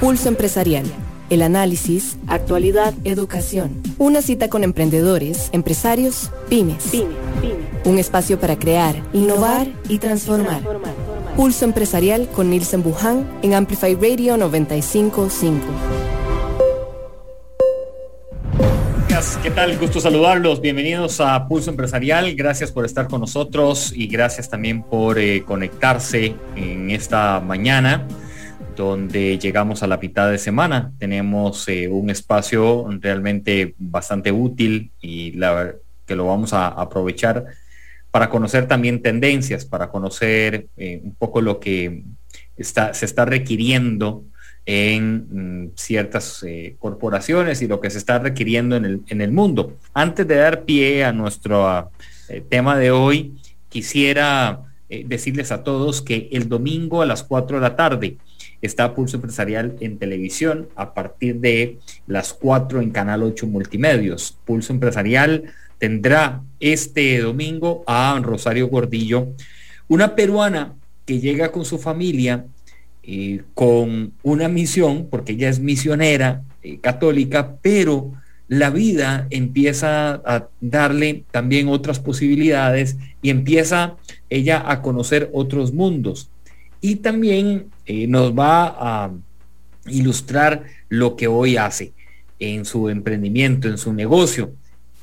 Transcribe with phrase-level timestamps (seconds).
[0.00, 0.84] Pulso Empresarial.
[1.28, 3.82] El análisis, actualidad, educación.
[3.98, 6.92] Una cita con emprendedores, empresarios, pymes.
[7.84, 10.62] Un espacio para crear, innovar y transformar.
[11.36, 15.66] Pulso Empresarial con Nielsen Buján en Amplify Radio 955.
[19.42, 19.76] ¿Qué tal?
[19.78, 20.60] Gusto saludarlos.
[20.60, 22.36] Bienvenidos a Pulso Empresarial.
[22.36, 28.06] Gracias por estar con nosotros y gracias también por eh, conectarse en esta mañana
[28.78, 30.92] donde llegamos a la mitad de semana.
[30.98, 35.74] Tenemos eh, un espacio realmente bastante útil y la,
[36.06, 37.44] que lo vamos a aprovechar
[38.12, 42.04] para conocer también tendencias, para conocer eh, un poco lo que
[42.56, 44.24] está, se está requiriendo
[44.64, 49.32] en mm, ciertas eh, corporaciones y lo que se está requiriendo en el, en el
[49.32, 49.76] mundo.
[49.92, 51.90] Antes de dar pie a nuestro
[52.48, 53.34] tema de hoy,
[53.70, 58.18] quisiera decirles a todos que el domingo a las 4 de la tarde
[58.62, 64.36] está Pulso Empresarial en televisión a partir de las 4 en Canal 8 Multimedios.
[64.44, 65.44] Pulso Empresarial
[65.78, 69.28] tendrá este domingo a Rosario Gordillo,
[69.86, 70.74] una peruana
[71.06, 72.44] que llega con su familia
[73.02, 78.12] eh, con una misión, porque ella es misionera eh, católica, pero
[78.48, 83.96] la vida empieza a darle también otras posibilidades y empieza
[84.28, 86.30] ella a conocer otros mundos.
[86.80, 89.10] Y también eh, nos va a
[89.86, 91.92] ilustrar lo que hoy hace
[92.38, 94.52] en su emprendimiento, en su negocio.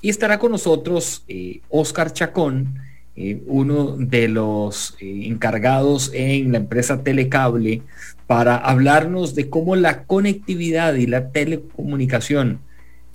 [0.02, 1.26] Y estará con nosotros
[1.70, 2.76] Oscar eh, Chacón,
[3.16, 7.81] eh, uno de los encargados en la empresa Telecable,
[8.28, 12.59] para hablarnos de cómo la conectividad y la telecomunicación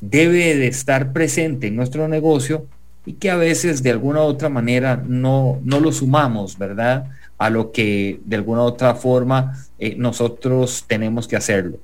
[0.00, 2.66] debe de estar presente en nuestro negocio
[3.06, 7.06] y que a veces de alguna u otra manera no, no lo sumamos, ¿verdad?
[7.41, 11.78] A lo que de alguna u otra forma eh, nosotros tenemos que hacerlo.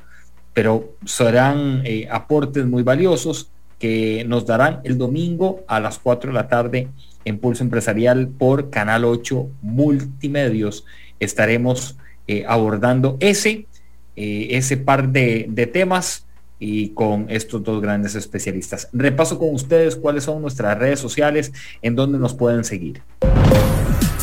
[0.53, 6.35] Pero serán eh, aportes muy valiosos que nos darán el domingo a las 4 de
[6.35, 6.89] la tarde
[7.25, 10.85] en Pulso Empresarial por Canal 8 Multimedios.
[11.21, 11.97] Estaremos
[12.29, 13.67] eh, abordando ese,
[14.15, 16.27] ese par de, de temas
[16.59, 18.91] y con estos dos grandes especialistas.
[18.93, 21.51] Repaso con ustedes cuáles son nuestras redes sociales
[21.81, 23.01] en donde nos pueden seguir.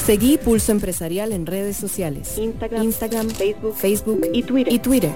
[0.05, 2.37] Seguí Pulso Empresarial en redes sociales.
[2.37, 4.73] Instagram, Facebook, Facebook y Twitter.
[4.73, 5.11] Y Twitter.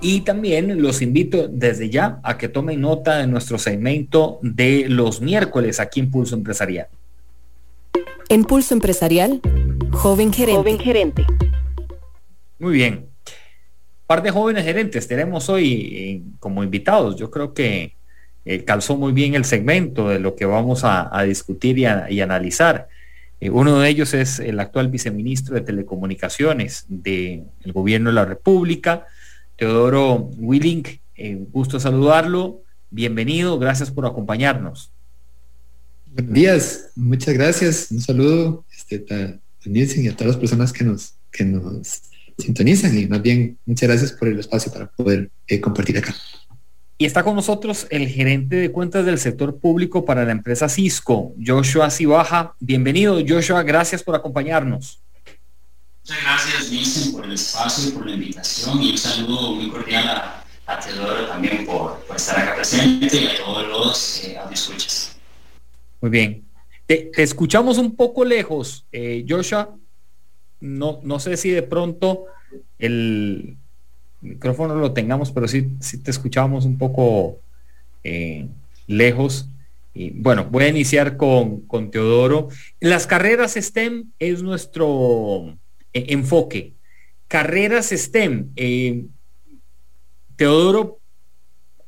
[0.00, 5.20] Y también los invito desde ya a que tomen nota de nuestro segmento de los
[5.20, 6.88] miércoles aquí en Pulso Empresarial.
[8.28, 9.42] En Pulso Empresarial,
[9.92, 10.58] joven gerente.
[10.58, 11.24] Joven gerente.
[12.58, 13.06] Muy bien.
[14.08, 17.14] Par de jóvenes gerentes tenemos hoy eh, como invitados.
[17.14, 17.92] Yo creo que
[18.50, 21.84] eh, calzó muy bien el segmento de lo que vamos a, discutir y,
[22.22, 22.88] analizar.
[23.42, 29.04] Eh, uno de ellos es el actual viceministro de Telecomunicaciones del gobierno de la República,
[29.56, 30.88] Teodoro Willink.
[31.14, 32.62] Eh, gusto saludarlo.
[32.88, 34.92] Bienvenido, gracias por acompañarnos.
[36.14, 37.90] Buenos días, muchas gracias.
[37.90, 42.00] Un saludo este, a Nielsen y a todas las personas que nos, que nos
[42.38, 45.30] sintonizan y más bien muchas gracias por el espacio para poder
[45.60, 46.14] compartir acá.
[47.00, 51.32] Y está con nosotros el gerente de cuentas del sector público para la empresa Cisco,
[51.40, 52.56] Joshua Cibaja.
[52.58, 55.00] Bienvenido, Joshua, gracias por acompañarnos.
[56.02, 60.08] Muchas gracias, Vincent, por el espacio, y por la invitación y un saludo muy cordial
[60.08, 65.16] a, a Teodoro también por, estar acá presente y a todos los eh, escuchas.
[66.00, 66.48] Muy bien.
[66.84, 69.72] Te, escuchamos un poco lejos, eh, Joshua.
[70.58, 72.24] No, no sé si de pronto
[72.76, 73.56] el,
[74.20, 77.38] micrófono lo tengamos, pero sí, sí te escuchábamos un poco
[78.04, 78.48] eh,
[78.86, 79.48] lejos.
[79.94, 82.48] Y bueno, voy a iniciar con, con Teodoro.
[82.80, 85.56] Las carreras STEM es nuestro
[85.92, 86.74] eh, enfoque.
[87.26, 88.50] Carreras STEM.
[88.56, 89.04] Eh,
[90.36, 91.00] Teodoro,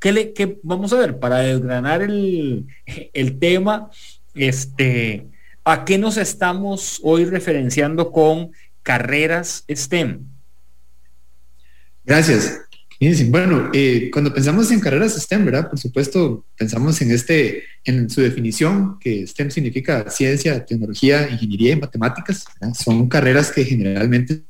[0.00, 2.66] ¿qué le, qué, vamos a ver, para desgranar el,
[3.12, 3.90] el tema,
[4.34, 5.26] este,
[5.64, 8.50] ¿a qué nos estamos hoy referenciando con
[8.82, 10.24] carreras STEM?
[12.10, 12.62] Gracias.
[13.28, 15.70] Bueno, eh, cuando pensamos en carreras STEM, ¿verdad?
[15.70, 21.80] Por supuesto, pensamos en este, en su definición, que STEM significa ciencia, tecnología, ingeniería y
[21.80, 22.46] matemáticas.
[22.74, 24.42] Son carreras que generalmente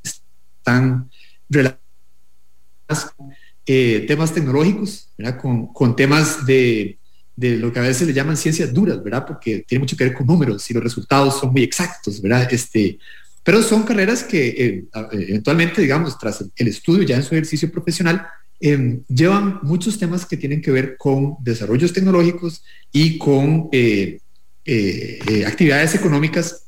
[0.00, 1.10] están
[1.48, 1.80] relacionadas
[3.16, 3.32] con
[3.66, 5.40] eh, temas tecnológicos, ¿verdad?
[5.40, 7.00] Con, con temas de,
[7.34, 9.26] de, lo que a veces le llaman ciencias duras, ¿verdad?
[9.26, 12.46] Porque tiene mucho que ver con números y los resultados son muy exactos, ¿verdad?
[12.48, 13.00] Este,
[13.46, 18.26] pero son carreras que eh, eventualmente, digamos, tras el estudio ya en su ejercicio profesional,
[18.58, 24.18] em, llevan muchos temas que tienen que ver con desarrollos tecnológicos y con eh,
[24.64, 26.64] eh, actividades económicas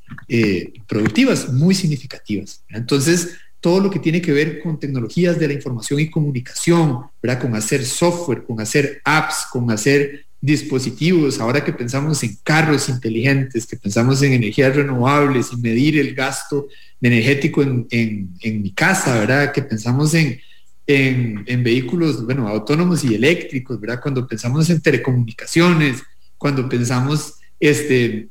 [0.86, 2.62] productivas muy significativas.
[2.68, 3.30] Entonces,
[3.60, 7.42] todo lo que tiene que ver con tecnologías de la información y comunicación, ¿verdad?
[7.42, 13.66] Con hacer software, con hacer apps, con hacer dispositivos, ahora que pensamos en carros inteligentes,
[13.66, 16.68] que pensamos en energías renovables y medir el gasto
[17.00, 19.52] energético en, en, mi casa, ¿verdad?
[19.52, 20.40] Que pensamos en,
[20.86, 24.00] en, en, vehículos, bueno, autónomos y eléctricos, ¿verdad?
[24.00, 26.02] Cuando pensamos en telecomunicaciones,
[26.36, 28.28] cuando pensamos este,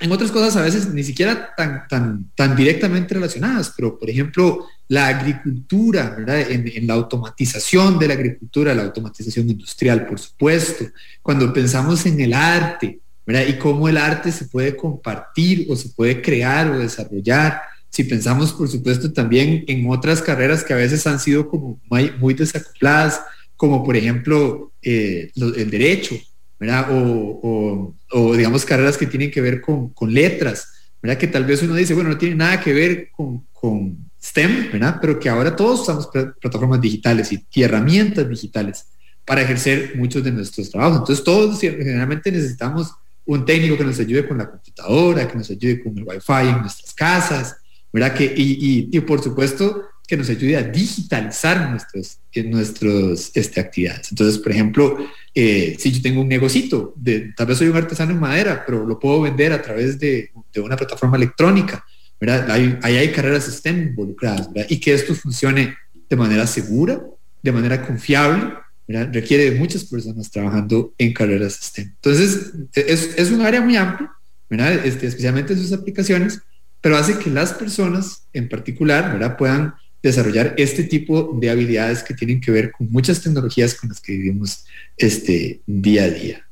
[0.00, 4.66] en otras cosas a veces ni siquiera tan, tan, tan directamente relacionadas, pero por ejemplo,
[4.90, 6.16] la agricultura.
[6.26, 10.84] En, la automatización de la agricultura, la automatización industrial, por supuesto,
[11.22, 13.46] cuando pensamos en el arte, ¿verdad?
[13.46, 17.62] Y cómo el arte se puede compartir o se puede crear o desarrollar.
[17.88, 22.10] Si pensamos, por supuesto, también en otras carreras que a veces han sido como muy,
[22.18, 23.20] muy desacopladas,
[23.56, 26.16] como por ejemplo eh, el derecho,
[26.60, 26.88] ¿verdad?
[26.90, 27.94] O,
[28.36, 30.68] digamos carreras que tienen que ver con, letras,
[31.02, 31.18] ¿verdad?
[31.18, 34.98] Que tal vez uno dice, bueno, no tiene nada que ver con, STEM, ¿verdad?
[35.00, 36.08] Pero que ahora todos usamos
[36.40, 38.84] plataformas digitales y, herramientas digitales
[39.24, 40.98] para ejercer muchos de nuestros trabajos.
[40.98, 42.92] Entonces todos generalmente necesitamos
[43.24, 46.60] un técnico que nos ayude con la computadora, que nos ayude con el wifi en
[46.60, 47.56] nuestras casas,
[47.90, 48.14] ¿verdad?
[48.14, 54.10] Que, y, y por supuesto que nos ayude a digitalizar nuestros, nuestros este, actividades.
[54.10, 54.98] Entonces, por ejemplo,
[55.32, 58.84] eh, si yo tengo un negocito, de, tal vez soy un artesano en madera, pero
[58.84, 61.84] lo puedo vender a través de, de una plataforma electrónica,
[62.20, 62.50] ¿verdad?
[62.50, 64.68] Ahí hay, carreras STEM involucradas, ¿verdad?
[64.68, 65.76] Y que esto funcione
[66.08, 67.00] de manera segura,
[67.40, 68.54] de manera confiable.
[68.88, 71.86] Requiere de muchas personas trabajando en carreras STEM.
[71.86, 74.10] Entonces, es, es un área muy amplia,
[74.48, 74.84] ¿verdad?
[74.84, 76.40] Este, especialmente sus aplicaciones,
[76.80, 79.36] pero hace que las personas en particular, ¿verdad?
[79.36, 84.00] Puedan desarrollar este tipo de habilidades que tienen que ver con muchas tecnologías con las
[84.00, 84.64] que vivimos
[84.96, 86.46] este día a día.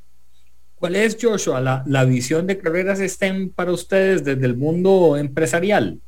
[0.76, 5.98] ¿Cuál es, Joshua, la, la visión de carreras STEM para ustedes desde el mundo empresarial?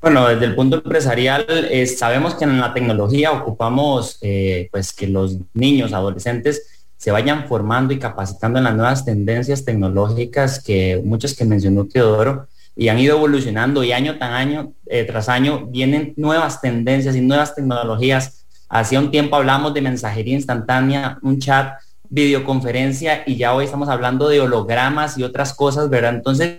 [0.00, 5.06] Bueno, desde el punto empresarial, eh, sabemos que en la tecnología ocupamos eh, pues que
[5.06, 6.62] los niños, adolescentes,
[6.96, 12.48] se vayan formando y capacitando en las nuevas tendencias tecnológicas que muchas que mencionó Teodoro,
[12.76, 17.20] y han ido evolucionando y año tras año, eh, tras año vienen nuevas tendencias y
[17.20, 18.46] nuevas tecnologías.
[18.68, 21.74] Hacía un tiempo hablamos de mensajería instantánea, un chat,
[22.08, 26.14] videoconferencia y ya hoy estamos hablando de hologramas y otras cosas, ¿verdad?
[26.14, 26.58] Entonces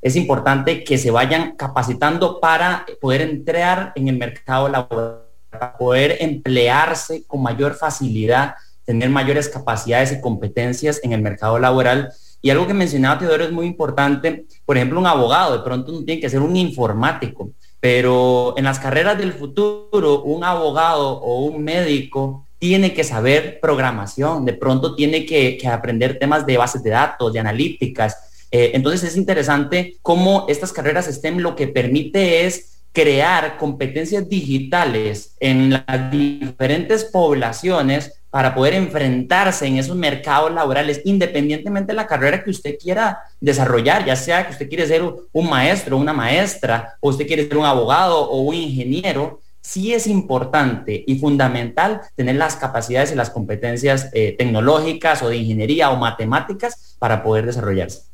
[0.00, 6.16] es importante que se vayan capacitando para poder entrar en el mercado laboral, para poder
[6.20, 8.54] emplearse con mayor facilidad,
[8.84, 12.12] tener mayores capacidades y competencias en el mercado laboral
[12.42, 16.04] y algo que mencionaba Teodoro es muy importante, por ejemplo, un abogado, de pronto no
[16.04, 21.62] tiene que ser un informático, pero en las carreras del futuro, un abogado o un
[21.62, 27.32] médico tiene que saber programación, de pronto tiene que, aprender temas de bases de datos,
[27.32, 28.46] de analíticas.
[28.50, 35.36] Eh, entonces es interesante cómo estas carreras STEM lo que permite es crear competencias digitales
[35.40, 42.42] en las diferentes poblaciones para poder enfrentarse en esos mercados laborales, independientemente de la carrera
[42.42, 47.10] que usted quiera desarrollar, ya sea que usted quiere ser un maestro, una maestra, o
[47.10, 52.56] usted quiere ser un abogado o un ingeniero, sí es importante y fundamental tener las
[52.56, 58.04] capacidades y las competencias eh, tecnológicas o de ingeniería o matemáticas para poder desarrollarse.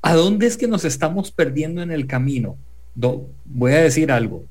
[0.00, 2.56] ¿A dónde es que nos estamos perdiendo en el camino?
[3.44, 4.44] voy a decir algo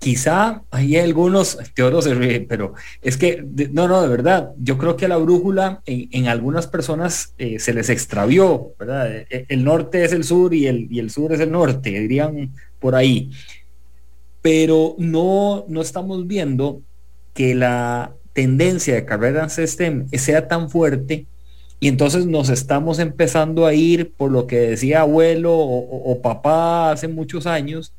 [0.00, 5.06] quizá hay algunos, Teodoro se pero es que, no, no, de verdad, yo creo que
[5.06, 9.14] la brújula en, algunas personas eh, se les extravió, ¿verdad?
[9.14, 11.90] E, e, el norte es el sur y el, y el sur es el norte,
[11.90, 13.30] dirían por ahí.
[14.40, 16.80] Pero no, no estamos viendo
[17.34, 21.26] que la tendencia de carreras STEM sea tan fuerte
[21.78, 27.06] y entonces nos estamos empezando a ir por lo que decía abuelo o papá hace
[27.06, 27.92] muchos años,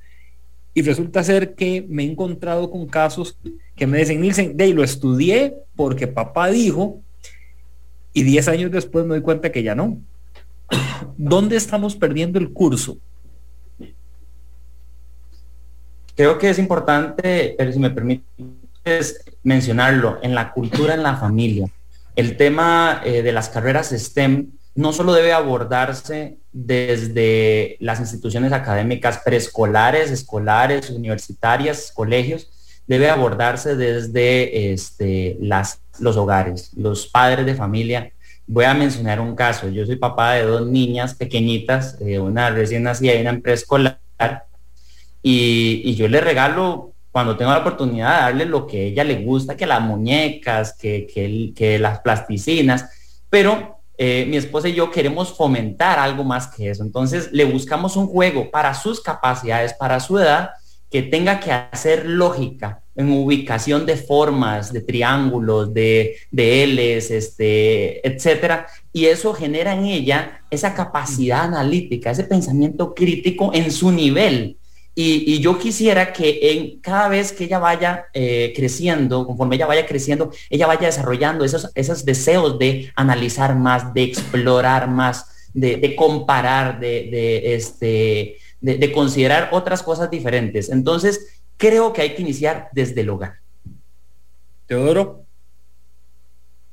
[0.73, 3.37] y resulta ser que me he encontrado con casos
[3.75, 7.01] que me dicen, Nielsen, de lo estudié porque papá dijo,
[8.13, 9.97] y 10 años después me doy cuenta que ya no.
[11.17, 12.97] ¿Dónde estamos perdiendo el curso?
[16.15, 21.67] Creo que es importante, pero si me permites mencionarlo, en la cultura, en la familia.
[22.15, 29.19] El tema eh, de las carreras STEM no solo debe abordarse desde las instituciones académicas
[29.23, 32.49] preescolares, escolares, universitarias, colegios,
[32.87, 38.11] debe abordarse desde este, las, los hogares, los padres de familia.
[38.47, 39.69] Voy a mencionar un caso.
[39.69, 43.99] Yo soy papá de dos niñas pequeñitas, eh, una recién nacida y una en preescolar,
[45.23, 49.55] y, yo le regalo cuando tengo la oportunidad de darle lo que ella le gusta,
[49.55, 52.89] que las muñecas, que, que, que las plasticinas,
[53.29, 56.81] pero eh, mi esposa y yo queremos fomentar algo más que eso.
[56.81, 60.49] Entonces le buscamos un juego para sus capacidades, para su edad,
[60.89, 68.07] que tenga que hacer lógica en ubicación de formas, de triángulos, de, de Ls, este,
[68.07, 74.57] etcétera, y eso genera en ella esa capacidad analítica, ese pensamiento crítico en su nivel.
[74.93, 79.85] Y, yo quisiera que en cada vez que ella vaya eh, creciendo, conforme ella vaya
[79.85, 86.79] creciendo, ella vaya desarrollando esos, esos deseos de analizar más, de explorar más, de, comparar,
[86.79, 90.69] de, este, de, considerar otras cosas diferentes.
[90.69, 93.35] Entonces, creo que hay que iniciar desde el hogar.
[94.67, 95.25] Teodoro.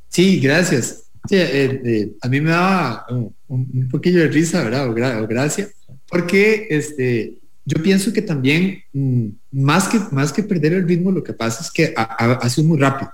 [0.09, 1.05] Sí, gracias.
[1.31, 3.07] Eh, eh, a mí me daba
[3.49, 4.89] un, poquillo de risa, ¿verdad?
[5.23, 5.69] O, gracia,
[6.09, 7.38] porque este,
[7.69, 11.63] yo pienso que también, mm, más, que, más que perder el ritmo, lo que pasa
[11.63, 13.13] es que ha, sido muy rápido.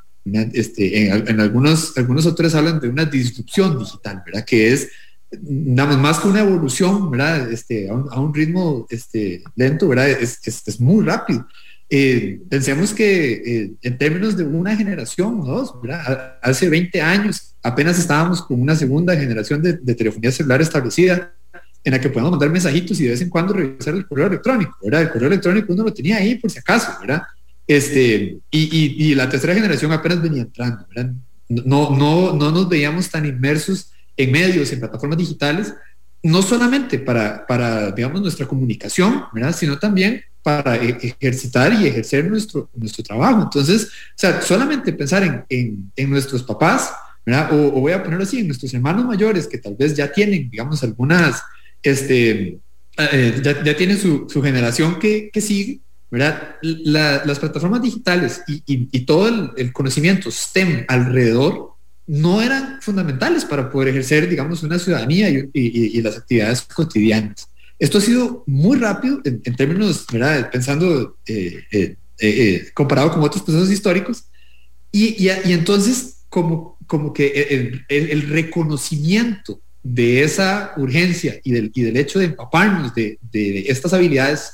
[0.53, 4.45] Este, en, algunos, algunos autores hablan de una disrupción digital, ¿verdad?
[4.45, 4.89] Que es,
[5.33, 7.51] damos más que una evolución, ¿verdad?
[7.51, 9.93] Este, a, un, ritmo este, lento.
[9.93, 11.47] Es, muy rápido.
[11.91, 16.39] Eh, pensemos que eh, en términos de una generación, dos, ¿verdad?
[16.43, 21.35] Hace 20 años apenas estábamos con una segunda generación de telefonía celular establecida
[21.85, 24.77] en la que podemos mandar mensajitos y de vez en cuando revisar el correo electrónico,
[24.83, 25.03] ¿verdad?
[25.03, 27.23] El correo electrónico uno lo tenía ahí por si acaso, ¿verdad?
[27.67, 31.13] Este, y, y, la tercera generación apenas venía entrando, ¿verdad?
[31.49, 35.75] No, no, no nos veíamos tan inmersos en medios, en plataformas digitales,
[36.23, 39.55] no solamente para, para digamos, nuestra comunicación, ¿verdad?
[39.55, 43.43] Sino también para e, ejercitar y ejercer nuestro, nuestro trabajo.
[43.43, 46.93] Entonces, o sea, solamente pensar en, en, nuestros papás,
[47.25, 47.53] ¿verdad?
[47.53, 50.49] O, o, voy a ponerlo así, en nuestros hermanos mayores que tal vez ya tienen,
[50.51, 51.43] digamos, algunas
[51.85, 52.59] este,
[52.97, 56.57] eh, ya, tiene su, generación que, sigue, ¿verdad?
[56.63, 61.75] las plataformas digitales y, todo el, conocimiento STEM alrededor
[62.07, 67.49] no eran fundamentales para poder ejercer, digamos, una ciudadanía y, las actividades cotidianas.
[67.79, 70.51] Esto ha sido muy rápido en, términos, ¿verdad?
[70.51, 74.25] Pensando, eh, eh, comparado con otros procesos históricos.
[74.91, 82.19] Y, entonces, como, como que el reconocimiento de esa urgencia y del, y del hecho
[82.19, 84.51] de empaparnos de, de, estas habilidades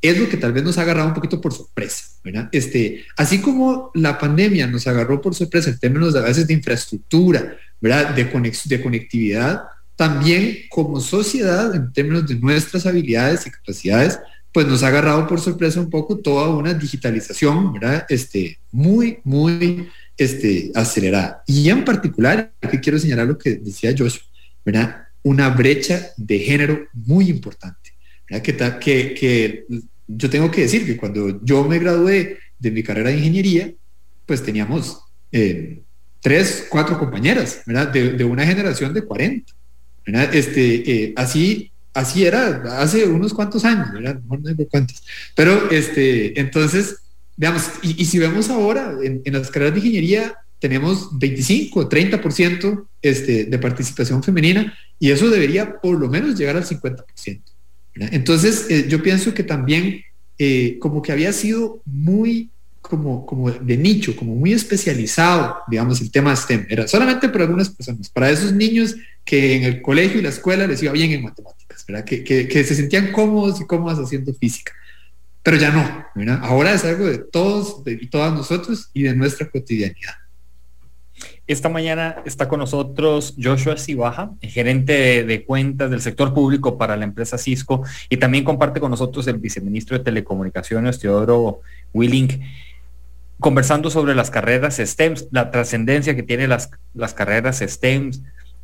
[0.00, 2.04] es lo que tal vez nos ha agarrado un poquito por sorpresa.
[2.50, 6.54] Este, así como la pandemia nos agarró por sorpresa en términos de a veces de
[6.54, 8.14] infraestructura, ¿verdad?
[8.14, 8.24] De,
[8.64, 14.18] de conectividad, también como sociedad, en términos de nuestras habilidades y capacidades,
[14.52, 18.06] pues nos ha agarrado por sorpresa un poco toda una digitalización, ¿verdad?
[18.08, 19.86] Este, muy, muy
[20.16, 21.42] este, acelerada.
[21.46, 24.22] Y en particular, aquí quiero señalar lo que decía Joshua,
[24.66, 25.06] ¿verdad?
[25.22, 27.94] Una brecha de género muy importante.
[28.28, 28.78] ¿verdad?
[28.80, 29.64] Que, que,
[30.08, 33.72] yo tengo que decir que cuando yo me gradué de mi carrera de ingeniería,
[34.26, 35.82] pues teníamos eh,
[36.20, 37.88] tres, cuatro compañeras, ¿verdad?
[37.92, 39.52] De, una generación de 40.
[40.04, 40.34] ¿verdad?
[40.34, 44.20] Este, eh, así, así era hace unos cuantos años, ¿verdad?
[44.28, 45.02] No, no cuántos.
[45.36, 46.96] Pero este, entonces,
[47.36, 53.44] veamos, y, si vemos ahora en, en, las carreras de ingeniería, tenemos 25, 30% este,
[53.44, 57.04] de participación femenina y eso debería por lo menos llegar al 50%.
[57.94, 60.02] Entonces, eh, yo pienso que también
[60.40, 66.10] eh, como que había sido muy como, como de nicho, como muy especializado, digamos, el
[66.10, 66.66] tema STEM.
[66.68, 70.66] Era solamente para algunas personas, para esos niños que en el colegio y la escuela
[70.66, 72.04] les iba bien en matemáticas, ¿verdad?
[72.04, 74.72] Que, que, se sentían cómodos y cómodas haciendo física.
[75.44, 76.40] Pero ya no, ¿verdad?
[76.42, 80.25] Ahora es algo de todos y todas nosotros y de nuestra cotidianidad.
[81.46, 87.04] Esta mañana está con nosotros Joshua Sibaja, gerente de, cuentas del sector público para la
[87.04, 91.60] empresa Cisco, y también comparte con nosotros el viceministro de Telecomunicaciones, Teodoro
[91.94, 92.40] Willing,
[93.38, 98.10] conversando sobre las carreras STEM, la trascendencia que tienen las, las carreras STEM,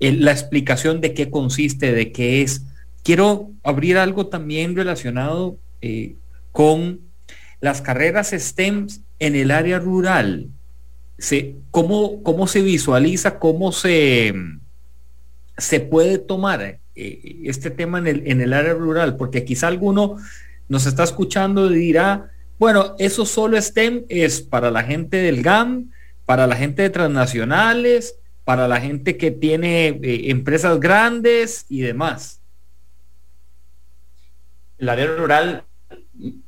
[0.01, 2.65] la explicación de qué consiste, de qué es.
[3.05, 6.17] Quiero abrir algo también relacionado eh,
[6.51, 6.99] con
[7.61, 8.89] las carreras STEM
[9.21, 10.49] en el área rural
[11.71, 14.35] cómo, cómo se visualiza, cómo se,
[15.57, 20.17] se puede tomar eh, este tema en el, en el área rural, porque quizá alguno
[20.69, 25.91] nos está escuchando y dirá, bueno, eso solo STEM es para la gente del GAM,
[26.25, 32.41] para la gente de transnacionales, para la gente que tiene eh, empresas grandes y demás.
[34.79, 35.65] El área rural,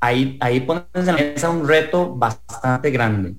[0.00, 3.35] ahí, ahí pones en la mesa un reto bastante grande.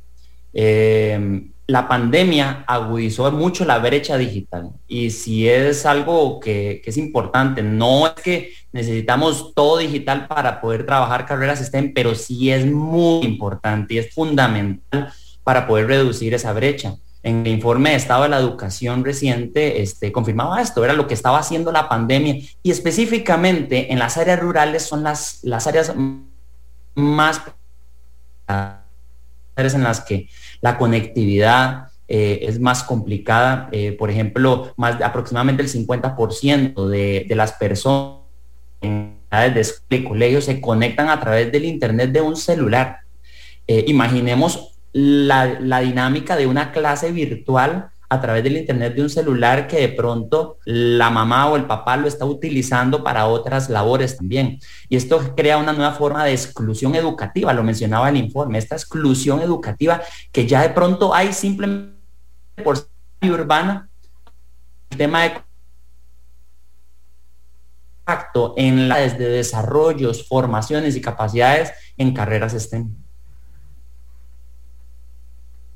[0.58, 7.64] Eh, la pandemia agudizó mucho la brecha digital y si es algo que, es importante,
[7.64, 13.26] no es que necesitamos todo digital para poder trabajar carreras STEM, pero sí es muy
[13.26, 15.12] importante y es fundamental
[15.44, 16.96] para poder reducir esa brecha.
[17.24, 21.16] En el informe de Estado de la Educación reciente este, confirmaba esto, era lo que
[21.16, 25.94] estaba haciendo la pandemia y específicamente en las áreas rurales son las, las áreas
[26.94, 27.42] más
[29.58, 30.30] en las que
[30.62, 33.70] la conectividad eh, es más complicada.
[33.72, 38.20] Eh, por ejemplo, más aproximadamente el 50% de, de, las personas
[38.82, 43.00] en edades de colegio se conectan a través del Internet de un celular.
[43.68, 49.10] Eh, imaginemos la, la dinámica de una clase virtual a través del internet de un
[49.10, 54.18] celular que de pronto la mamá o el papá lo está utilizando para otras labores
[54.18, 54.60] también.
[54.90, 59.42] Y esto crea una nueva forma de exclusión educativa, lo mencionaba el informe, esta exclusión
[59.42, 61.96] educativa que ya de pronto hay simplemente
[62.64, 63.90] por ser urbana,
[64.90, 65.34] el tema de
[68.00, 72.96] impacto en las de desarrollos, formaciones y capacidades en carreras STEM.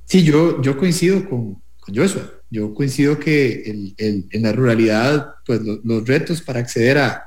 [0.05, 1.61] Sí, yo, yo coincido con,
[2.03, 7.25] eso, yo coincido que en la ruralidad, pues los retos para acceder a,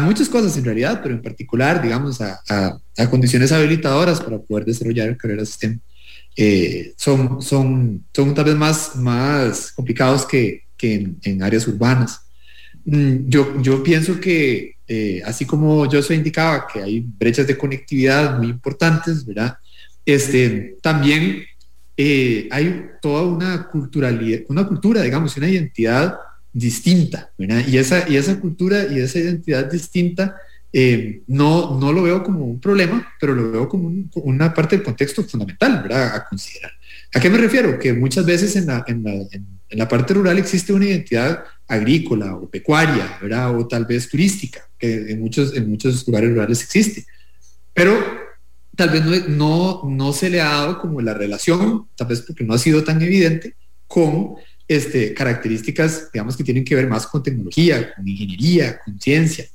[0.00, 2.80] muchas cosas en realidad, pero en particular, digamos, a,
[3.10, 5.80] condiciones habilitadoras para poder desarrollar carreras STEM,
[6.36, 12.20] eh, son, son, son tal vez más, más complicados que, en, áreas urbanas.
[12.84, 17.56] Mm, yo, yo pienso que, eh, así como yo se indicaba que hay brechas de
[17.56, 19.56] conectividad muy importantes, ¿verdad?
[20.04, 21.44] Este, también
[21.96, 26.16] eh, hay toda una culturalidad, una cultura, digamos, una identidad
[26.52, 30.36] distinta, Y esa, y esa cultura y esa identidad distinta
[30.72, 34.84] eh, no, no lo veo como un problema, pero lo veo como una parte del
[34.84, 35.86] contexto fundamental.
[35.92, 36.72] A considerar.
[37.12, 37.78] ¿A qué me refiero?
[37.78, 42.34] Que muchas veces en la, en la, en, la parte rural existe una identidad agrícola
[42.34, 43.18] o pecuaria.
[43.56, 47.04] O tal vez turística, que en muchos, en muchos lugares rurales existe.
[47.72, 47.96] Pero
[48.76, 52.54] tal vez no, no, se le ha dado como la relación, tal vez porque no
[52.54, 54.34] ha sido tan evidente, con
[54.66, 59.46] este, características, digamos, que tienen que ver más con tecnología, con ingeniería, con ciencia.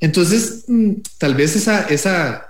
[0.00, 2.46] Entonces, mm, tal vez esa, esa,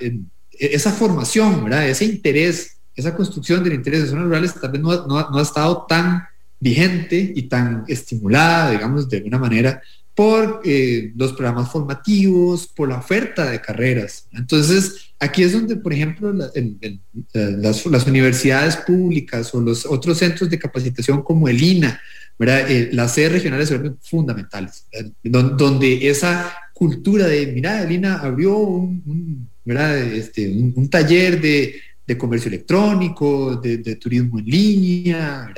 [0.50, 1.73] esa formación.
[1.73, 5.42] Ese interés, esa construcción del interés de zonas rurales tal vez no, no, no ha
[5.42, 6.22] estado tan
[6.61, 9.83] vigente y tan estimulada, digamos, de alguna manera
[10.14, 14.27] por eh, los programas formativos, por la oferta de carreras.
[14.33, 21.22] Entonces, aquí es donde, por ejemplo, las, universidades públicas o los otros centros de capacitación
[21.22, 22.01] como el INA,
[22.38, 24.87] eh, las sedes regionales son fundamentales,
[25.22, 30.53] donde, esa cultura de, mira, el INA abrió un, este,
[30.90, 31.81] taller de,
[32.18, 35.55] comercio electrónico, de, turismo en línea,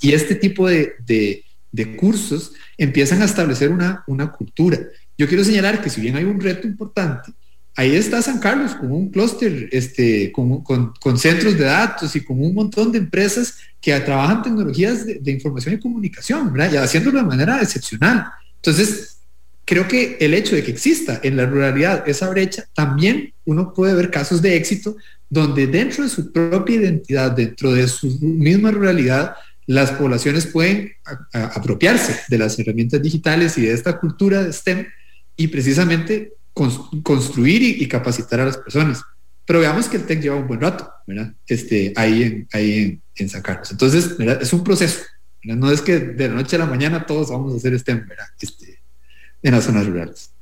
[0.00, 1.44] y, este tipo de
[1.96, 4.78] cursos empiezan a establecer una, una cultura.
[5.16, 7.32] Yo quiero señalar que si bien hay un reto importante,
[7.76, 12.40] ahí está San Carlos con un clúster, este, con, con, centros de datos y con
[12.40, 16.72] un montón de empresas que trabajan tecnologías de, información y comunicación, ¿verdad?
[16.72, 18.26] Y haciéndolo de manera excepcional.
[18.56, 19.18] Entonces,
[19.64, 23.94] creo que el hecho de que exista en la ruralidad esa brecha, también uno puede
[23.94, 24.96] ver casos de éxito
[25.28, 29.34] donde dentro de su propia identidad, dentro de su misma ruralidad,
[29.70, 30.94] las poblaciones pueden
[31.32, 34.84] apropiarse de las herramientas digitales y de esta cultura de STEM
[35.36, 39.00] y precisamente construir y, capacitar a las personas.
[39.46, 41.32] Pero veamos que el TEC lleva un buen rato, ¿verdad?
[41.46, 43.70] Este, ahí en, ahí en, San Carlos.
[43.70, 45.04] Entonces, es un proceso.
[45.44, 48.08] No es que de la noche a la mañana todos vamos a hacer STEM.
[48.40, 48.80] Este,
[49.40, 50.32] en las zonas rurales.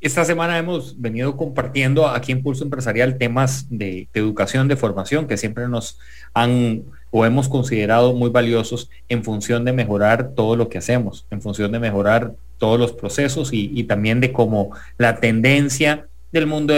[0.00, 5.36] Esta semana hemos venido compartiendo aquí en Pulso Empresarial temas de educación, de formación, que
[5.36, 5.98] siempre nos
[6.34, 11.40] han o hemos considerado muy valiosos en función de mejorar todo lo que hacemos, en
[11.40, 16.74] función de mejorar todos los procesos y, también de cómo la tendencia del mundo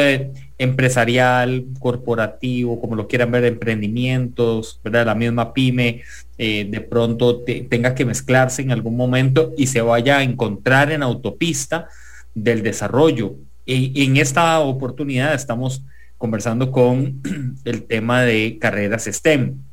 [0.58, 5.06] empresarial, corporativo, como lo quieran ver, emprendimientos, ¿verdad?
[5.06, 6.02] La misma pyme,
[6.36, 11.02] eh, de pronto tenga que mezclarse en algún momento y se vaya a encontrar en
[11.02, 11.88] autopista
[12.34, 13.36] del desarrollo.
[13.64, 15.82] Y en esta oportunidad estamos
[16.16, 17.22] conversando con
[17.64, 19.67] el tema de carreras STEM.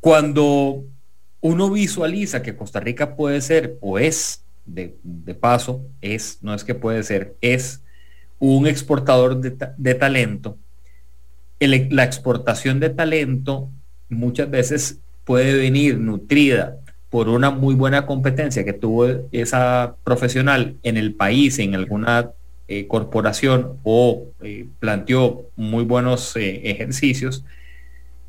[0.00, 0.84] Cuando
[1.40, 4.96] uno visualiza que Costa Rica puede ser o es, de,
[5.38, 7.82] paso, es, no es que puede ser, es
[8.38, 10.58] un exportador de, talento,
[11.60, 13.70] la exportación de talento
[14.08, 16.76] muchas veces puede venir nutrida
[17.10, 22.30] por una muy buena competencia que tuvo esa profesional en el país, en alguna
[22.68, 27.44] eh, corporación o eh, planteó muy buenos eh, ejercicios,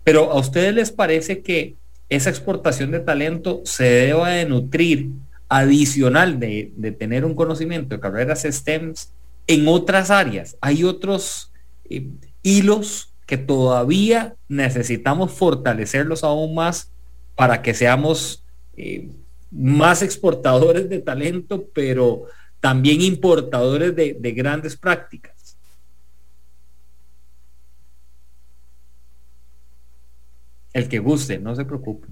[0.08, 1.76] pero ¿a ustedes les parece que
[2.08, 5.10] esa exportación de talento se deba de nutrir
[5.50, 9.12] adicional de, tener un conocimiento de carreras STEMs
[9.48, 10.56] en otras áreas?
[10.62, 11.52] Hay otros
[11.90, 12.08] eh,
[12.42, 16.90] hilos que todavía necesitamos fortalecerlos aún más
[17.36, 18.46] para que seamos
[18.78, 19.10] eh,
[19.52, 22.28] más exportadores de talento, pero
[22.62, 25.37] también importadores de grandes prácticas.
[30.78, 32.08] El que guste, no se preocupe.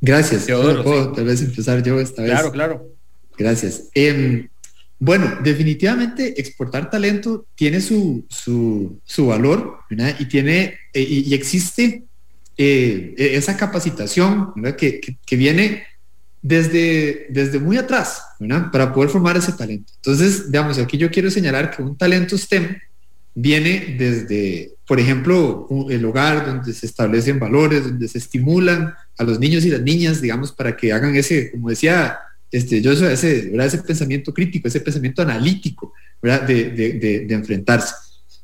[0.00, 0.46] Gracias.
[0.46, 2.32] Teodoro, puedo tal vez empezar yo esta vez.
[2.32, 2.88] Claro, claro.
[3.36, 3.84] Gracias.
[3.94, 4.48] Em,
[4.98, 9.78] bueno, definitivamente exportar talento tiene su, su, valor
[10.18, 12.02] y tiene eh, y, existe
[12.56, 15.84] eh, e, esa capacitación que, que, viene
[16.42, 18.20] desde, desde muy atrás
[18.72, 19.92] para poder formar ese talento.
[19.94, 22.76] Entonces, digamos, aquí yo quiero señalar que un talento STEM
[23.40, 29.38] viene desde, por ejemplo, el hogar donde se establecen valores, donde se estimulan a los
[29.38, 32.18] niños y las niñas, digamos, para que hagan ese, como decía
[32.50, 36.42] este, yo ese, ese pensamiento crítico, ese pensamiento analítico ¿verdad?
[36.42, 36.92] De, de,
[37.26, 37.94] de, enfrentarse.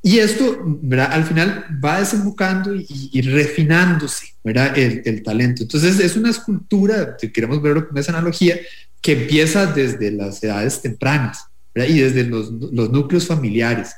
[0.00, 1.10] Y esto ¿verdad?
[1.10, 4.78] al final va desembocando y, refinándose ¿verdad?
[4.78, 5.62] El, el, talento.
[5.62, 8.56] Entonces es una escultura, si queremos verlo con esa analogía,
[9.00, 13.90] que empieza desde las edades tempranas y desde los, los núcleos familiares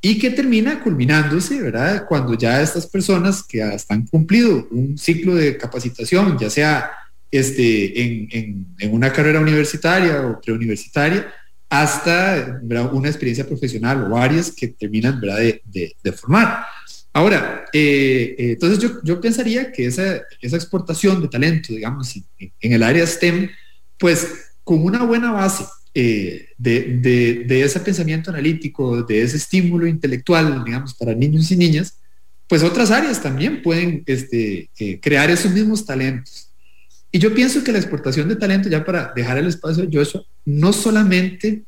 [0.00, 2.06] y que termina culminándose, ¿verdad?
[2.06, 6.90] Cuando ya estas personas que han cumplido un ciclo de capacitación, ya sea
[7.30, 8.00] este,
[8.38, 11.32] en, una carrera universitaria o preuniversitaria,
[11.68, 12.60] hasta
[12.92, 16.64] una experiencia profesional o varias que terminan De, formar.
[17.12, 22.72] Ahora, eh, eh, entonces yo, yo, pensaría que esa, esa, exportación de talento, digamos, en,
[22.72, 23.50] el área STEM,
[23.98, 25.64] pues con una buena base
[26.00, 31.98] eh, de, de, ese pensamiento analítico, de ese estímulo intelectual, digamos, para niños y niñas,
[32.46, 34.70] pues otras áreas también pueden este,
[35.02, 36.50] crear esos mismos talentos.
[37.10, 40.22] Y yo pienso que la exportación de talento, ya para dejar el espacio a Joshua,
[40.44, 41.64] no solamente,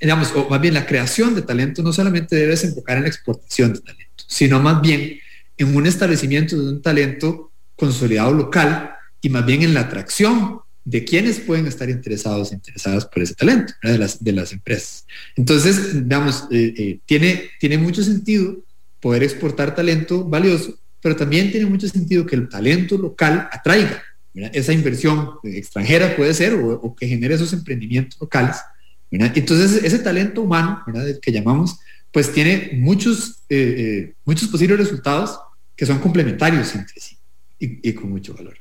[0.00, 3.74] digamos, o más bien la creación de talento, no solamente debe desembocar en la exportación
[3.74, 5.20] de talento, sino más bien
[5.56, 11.04] en un establecimiento de un talento consolidado local y más bien en la atracción de
[11.04, 15.06] quienes pueden estar interesados e interesadas por ese talento, de las, de las empresas.
[15.36, 18.56] Entonces, digamos, eh, eh, tiene, tiene mucho sentido
[19.00, 24.02] poder exportar talento valioso, pero también tiene mucho sentido que el talento local atraiga
[24.34, 28.56] esa inversión extranjera puede ser o, que genere esos emprendimientos locales.
[29.10, 30.82] Entonces ese talento humano
[31.20, 31.78] que llamamos,
[32.10, 35.38] pues tiene muchos, eh, muchos posibles resultados
[35.76, 37.16] que son complementarios entre sí
[37.58, 38.56] y, con mucho valor.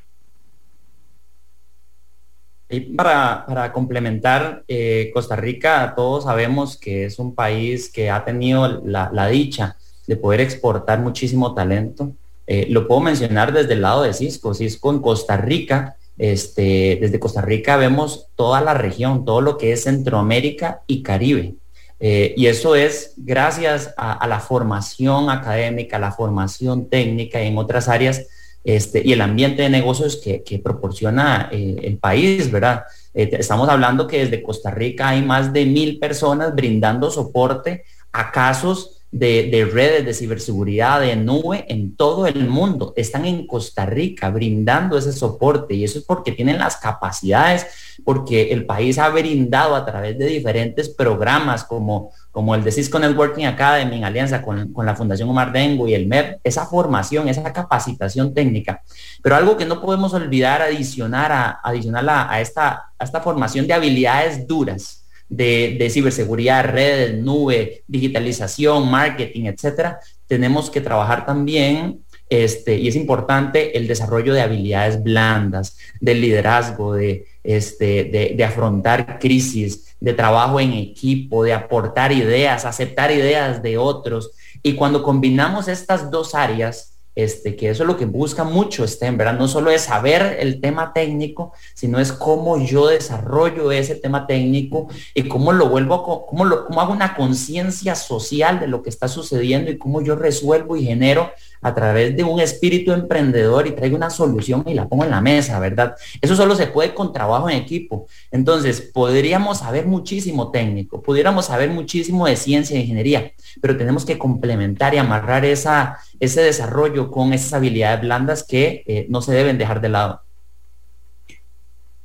[2.72, 8.82] Y para, complementar, eh, Costa Rica, todos sabemos que es un país que ha tenido
[8.86, 12.14] la, dicha de poder exportar muchísimo talento
[12.54, 14.54] eh, lo puedo mencionar desde el lado de Cisco.
[14.54, 19.72] Cisco en Costa Rica, este, desde Costa Rica vemos toda la región, todo lo que
[19.72, 21.56] es Centroamérica y Caribe.
[22.02, 28.28] Eh, y eso es gracias a, la formación académica, la formación técnica en otras áreas
[28.64, 32.84] este, y el ambiente de negocios que, proporciona eh, el país, ¿verdad?
[33.14, 39.01] estamos hablando que desde Costa Rica hay más de mil personas brindando soporte a casos
[39.12, 42.94] de, redes de ciberseguridad, de nube en todo el mundo.
[42.96, 47.68] Están en Costa Rica brindando ese soporte y eso es porque tienen las capacidades,
[48.06, 53.00] porque el país ha brindado a través de diferentes programas como, como el de Cisco
[53.00, 57.52] Networking Academy en alianza con, la Fundación Omar Dengo y el MEP, esa formación, esa
[57.52, 58.82] capacitación técnica.
[59.22, 63.74] Pero algo que no podemos olvidar adicionar a, adicional a, esta, a esta formación de
[63.74, 65.01] habilidades duras
[65.32, 73.78] de, ciberseguridad, redes, nube, digitalización, marketing, etcétera, tenemos que trabajar también este, y es importante
[73.78, 80.60] el desarrollo de habilidades blandas, del liderazgo, de, este, de, de, afrontar crisis, de trabajo
[80.60, 84.32] en equipo, de aportar ideas, aceptar ideas de otros.
[84.64, 89.18] Y cuando combinamos estas dos áreas, este, que eso es lo que busca mucho STEM,
[89.18, 89.38] ¿verdad?
[89.38, 94.88] No solo es saber el tema técnico, sino es cómo yo desarrollo ese tema técnico
[95.14, 99.08] y cómo lo vuelvo, cómo, lo, cómo hago una conciencia social de lo que está
[99.08, 103.96] sucediendo y cómo yo resuelvo y genero a través de un espíritu emprendedor y traigo
[103.96, 105.96] una solución y la pongo en la mesa, ¿verdad?
[106.22, 108.08] Eso solo se puede con trabajo en equipo.
[108.32, 114.18] Entonces, podríamos saber muchísimo técnico, pudiéramos saber muchísimo de ciencia e ingeniería, pero tenemos que
[114.18, 119.58] complementar y amarrar esa, ese desarrollo con esas habilidades blandas que eh, no se deben
[119.58, 120.22] dejar de lado.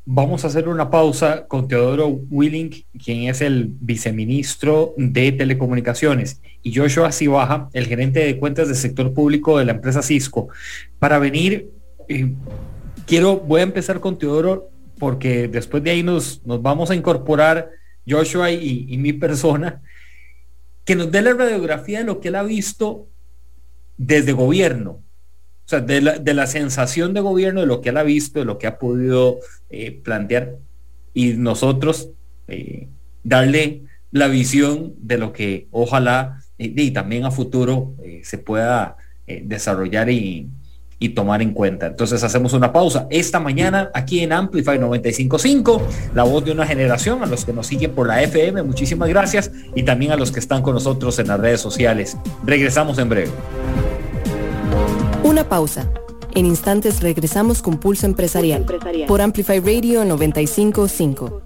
[0.09, 2.71] Vamos a hacer una pausa con Teodoro Willing,
[3.05, 9.13] quien es el viceministro de Telecomunicaciones, y Joshua Cibaja, el gerente de cuentas del sector
[9.13, 10.49] público de la empresa Cisco.
[11.01, 11.73] Para venir,
[12.09, 12.33] eh,
[13.05, 17.71] quiero, voy a empezar con Teodoro, porque después de ahí nos, nos vamos a incorporar
[18.09, 19.83] Joshua y, y mi persona,
[20.85, 23.09] que nos dé la radiografía de lo que él ha visto
[23.97, 25.03] desde gobierno,
[25.67, 28.57] o sea, de la, sensación de gobierno, de lo que él ha visto, de lo
[28.57, 30.59] que ha podido eh, plantear,
[31.13, 32.11] y nosotros
[32.47, 32.87] eh,
[33.25, 40.09] darle la visión de lo que ojalá eh, y también a futuro se pueda desarrollar
[40.09, 40.49] y,
[41.01, 41.87] y tomar en cuenta.
[41.87, 45.83] Entonces hacemos una pausa esta mañana aquí en Amplify 955,
[46.15, 49.51] la voz de una generación, a los que nos siguen por la FM, muchísimas gracias
[49.75, 52.17] y también a los que están con nosotros en las redes sociales.
[52.45, 53.31] Regresamos en breve.
[55.27, 55.91] Una pausa.
[56.37, 58.65] En instantes regresamos con Pulso Empresarial,
[59.09, 61.43] por Amplify Radio 955.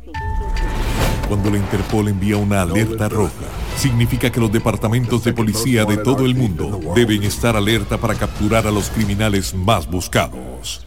[1.26, 3.46] Cuando la Interpol envía una alerta roja,
[3.78, 8.66] significa que los departamentos de policía de todo el mundo deben estar alerta para capturar
[8.66, 10.84] a los criminales más buscados.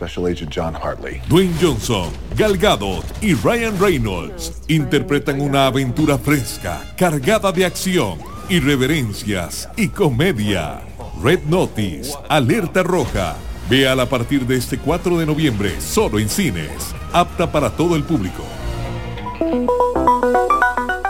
[1.27, 9.67] Dwayne Johnson, Gal Gadot y Ryan Reynolds interpretan una aventura fresca, cargada de acción, irreverencias
[9.77, 10.92] y comedia.
[11.21, 13.35] Red Notice, Alerta Roja.
[13.69, 16.93] Véala a partir de este 4 de noviembre, solo en cines.
[17.13, 18.43] Apta para todo el público.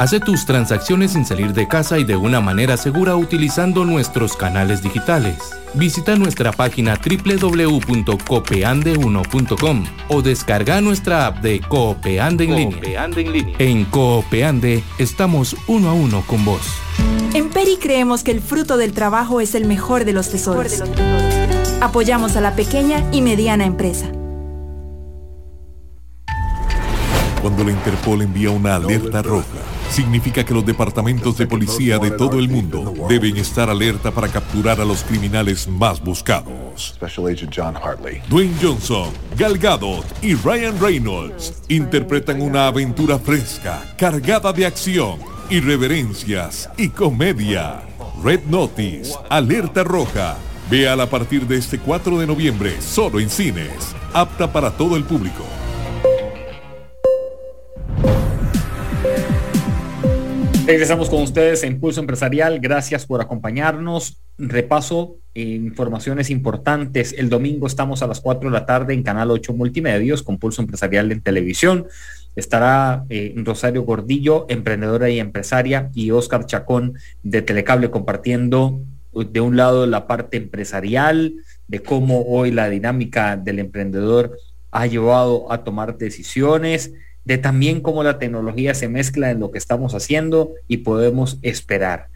[0.03, 4.83] Hace tus transacciones sin salir de casa y de una manera segura utilizando nuestros canales
[4.83, 5.37] digitales.
[5.75, 13.07] Visita nuestra página www.copeande1.com o descarga nuestra app de Coopeande en, línea.
[13.59, 16.67] en Coopeande estamos uno a uno con vos.
[17.33, 20.83] En Peri creemos que el fruto del trabajo es el mejor de los tesoros.
[21.79, 24.11] Apoyamos a la pequeña y mediana empresa.
[27.41, 32.39] Cuando la Interpol envía una alerta roja, significa que los departamentos de policía de todo
[32.39, 36.97] el mundo deben estar alerta para capturar a los criminales más buscados.
[38.27, 45.19] Dwayne Johnson, Gal Gadot y Ryan Reynolds interpretan una aventura fresca, cargada de acción,
[45.51, 47.83] irreverencias y comedia.
[48.23, 50.37] Red Notice, Alerta Roja.
[50.71, 53.93] Véala a partir de este 4 de noviembre, solo en cines.
[54.13, 55.43] Apta para todo el público.
[60.65, 62.59] Regresamos con ustedes en Pulso Empresarial.
[62.59, 64.21] Gracias por acompañarnos.
[64.37, 67.13] Repaso informaciones importantes.
[67.17, 70.61] El domingo estamos a las 4 de la tarde en Canal 8 Multimedios con Pulso
[70.61, 71.87] Empresarial en televisión.
[72.37, 78.79] Estará eh, Rosario Gordillo, emprendedora y empresaria, y Oscar Chacón de Telecable compartiendo
[79.13, 81.33] de un lado la parte empresarial,
[81.67, 84.37] de cómo hoy la dinámica del emprendedor
[84.71, 86.93] ha llevado a tomar decisiones
[87.25, 92.07] de también cómo la tecnología se mezcla en lo que estamos haciendo y podemos esperar.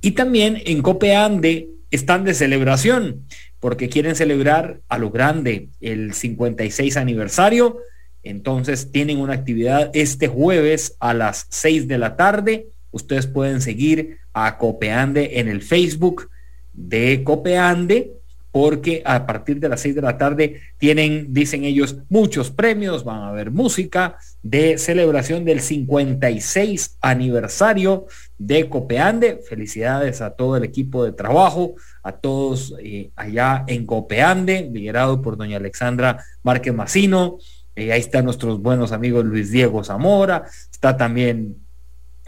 [0.00, 3.26] Y también en Copeande están de celebración,
[3.58, 7.78] porque quieren celebrar a lo grande el 56 aniversario.
[8.22, 12.68] Entonces tienen una actividad este jueves a las 6 de la tarde.
[12.90, 16.30] Ustedes pueden seguir a Copeande en el Facebook
[16.72, 18.12] de Copeande
[18.52, 23.22] porque a partir de las 6 de la tarde tienen, dicen ellos, muchos premios, van
[23.22, 28.06] a haber música de celebración del 56 aniversario
[28.38, 29.40] de Copeande.
[29.48, 35.36] Felicidades a todo el equipo de trabajo, a todos eh, allá en Copeande, liderado por
[35.36, 37.38] doña Alexandra Márquez Macino.
[37.76, 41.56] Eh, ahí están nuestros buenos amigos Luis Diego Zamora, está también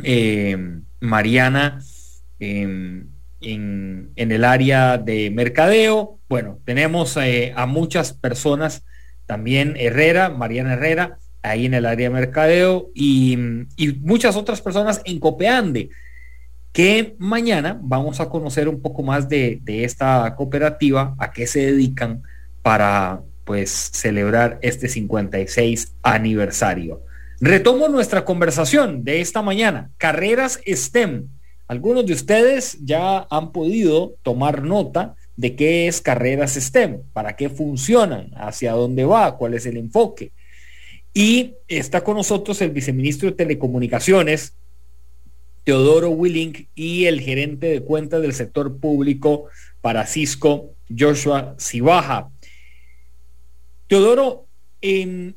[0.02, 0.56] eh,
[1.00, 1.80] Mariana.
[2.38, 3.11] Em,
[3.42, 6.18] en, el área de mercadeo.
[6.28, 8.84] Bueno, tenemos eh, a muchas personas,
[9.26, 13.36] también Herrera, Mariana Herrera, ahí en el área de mercadeo y,
[14.00, 15.90] muchas otras personas en Copeande,
[16.72, 21.66] que mañana vamos a conocer un poco más de, de esta cooperativa, a qué se
[21.66, 22.22] dedican
[22.62, 27.02] para pues celebrar este 56 aniversario.
[27.40, 31.28] Retomo nuestra conversación de esta mañana, carreras STEM
[31.68, 37.48] algunos de ustedes ya han podido tomar nota de qué es carreras STEM, para qué
[37.48, 40.32] funcionan, hacia dónde va, cuál es el enfoque.
[41.14, 44.54] Y está con nosotros el viceministro de Telecomunicaciones,
[45.64, 49.46] Teodoro Willing, y el gerente de cuentas del sector público
[49.80, 52.30] para Cisco, Joshua Cibaja.
[53.86, 54.46] Teodoro,
[54.80, 55.36] en,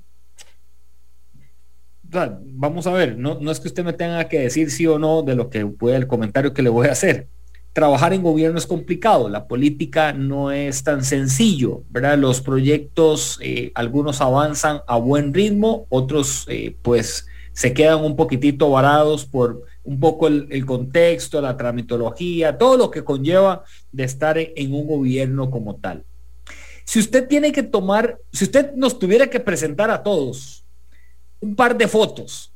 [2.43, 5.21] vamos a ver, no, no es que usted me tenga que decir sí o no
[5.21, 7.27] de lo que puede el comentario que le voy a hacer.
[7.73, 12.17] Trabajar en gobierno es complicado, la política no es tan sencillo, ¿verdad?
[12.17, 18.69] Los proyectos, eh, algunos avanzan a buen ritmo, otros eh, pues se quedan un poquitito
[18.69, 24.37] varados por un poco el, el, contexto, la tramitología, todo lo que conlleva de estar
[24.37, 26.03] en un gobierno como tal.
[26.85, 30.64] Si usted tiene que tomar, si usted nos tuviera que presentar a todos
[31.45, 32.51] un par de fotos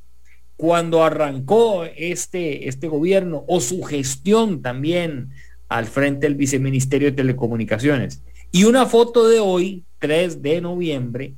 [0.56, 5.30] cuando arrancó este, este gobierno o su gestión también
[5.68, 8.20] al frente del viceministerio de Telecomunicaciones.
[8.52, 11.34] Y una foto de hoy, 3 de noviembre,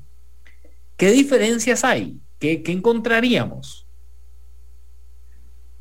[0.97, 2.17] ¿qué diferencias hay?
[2.41, 3.87] ¿Qué, qué encontraríamos?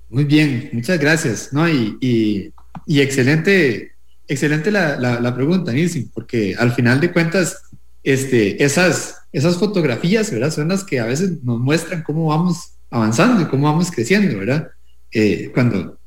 [0.10, 1.53] Muy bien, muchas gracias.
[1.53, 1.67] ¿no?
[1.67, 1.97] Y,
[2.86, 3.93] y, excelente
[4.27, 7.63] excelente la, la, pregunta, Nilsi, porque al final de cuentas,
[8.03, 10.51] este, esas, esas fotografías, ¿verdad?
[10.51, 14.69] Son las que a veces nos muestran cómo vamos avanzando y cómo vamos creciendo, ¿verdad?
[15.11, 15.97] Eh, cuando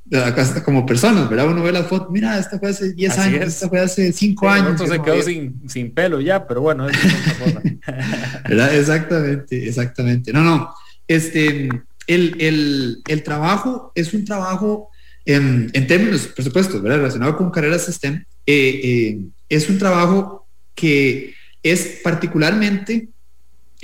[0.64, 1.48] como personas, ¿verdad?
[1.48, 4.80] Uno ve la foto, mira, esta fue hace 10 años, esta fue hace 5 años.
[4.80, 6.96] Otro se quedó sin, sin, pelo ya, pero bueno, es
[8.48, 8.76] ¿verdad?
[8.76, 10.32] Exactamente, exactamente.
[10.32, 10.74] No, no,
[11.08, 11.68] este,
[12.06, 14.90] el, el, el trabajo es un trabajo
[15.24, 16.98] en, en, términos, por supuesto, ¿verdad?
[16.98, 23.08] relacionado con carreras STEM, eh, eh, es un trabajo que es particularmente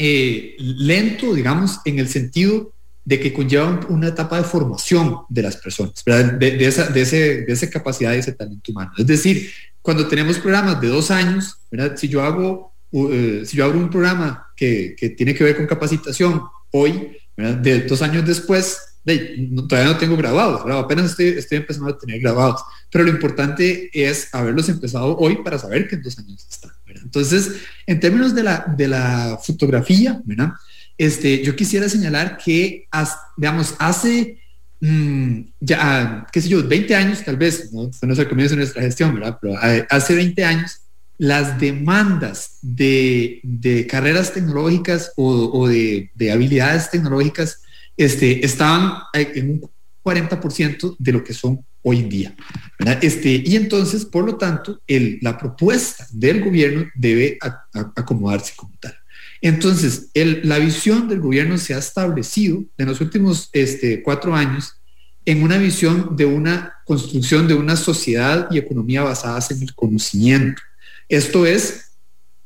[0.02, 2.72] eh, lento, digamos, en el sentido
[3.04, 7.52] de que conlleva una etapa de formación de las personas, de, esa, de, ese, de
[7.52, 8.92] esa capacidad y ese talento humano.
[8.96, 9.50] Es decir,
[9.82, 11.58] cuando tenemos programas de dos años,
[11.96, 15.66] si yo hago, uh, si yo hago un programa que, que, tiene que ver con
[15.66, 21.98] capacitación hoy, de dos años después, todavía no tengo grabados, apenas estoy, estoy empezando a
[21.98, 26.46] tener grabados, pero lo importante es haberlos empezado hoy para saber que en dos años
[26.48, 26.70] están.
[27.02, 27.52] Entonces,
[27.86, 30.52] en términos de la, de la fotografía, ¿verdad?
[30.98, 32.86] Este, yo quisiera señalar que,
[33.36, 34.38] digamos, hace
[34.80, 37.88] mm, ya, qué sé yo, 20 años tal vez, ¿no?
[37.88, 39.38] Esto no es el comienzo de nuestra gestión, ¿verdad?
[39.40, 39.54] Pero
[39.88, 40.80] hace 20 años
[41.16, 47.60] las demandas de, de carreras tecnológicas o, de, de, habilidades tecnológicas
[48.00, 49.70] este, estaban en un
[50.02, 52.36] 40% de lo que son hoy en día.
[53.02, 57.38] Este, y entonces, por lo tanto, el, la propuesta del gobierno debe
[57.94, 58.96] acomodarse como tal.
[59.42, 64.76] Entonces, la visión del gobierno se ha establecido en los últimos este, cuatro años
[65.26, 70.62] en una visión de una construcción de una sociedad y economía basadas en el conocimiento.
[71.06, 71.98] Esto es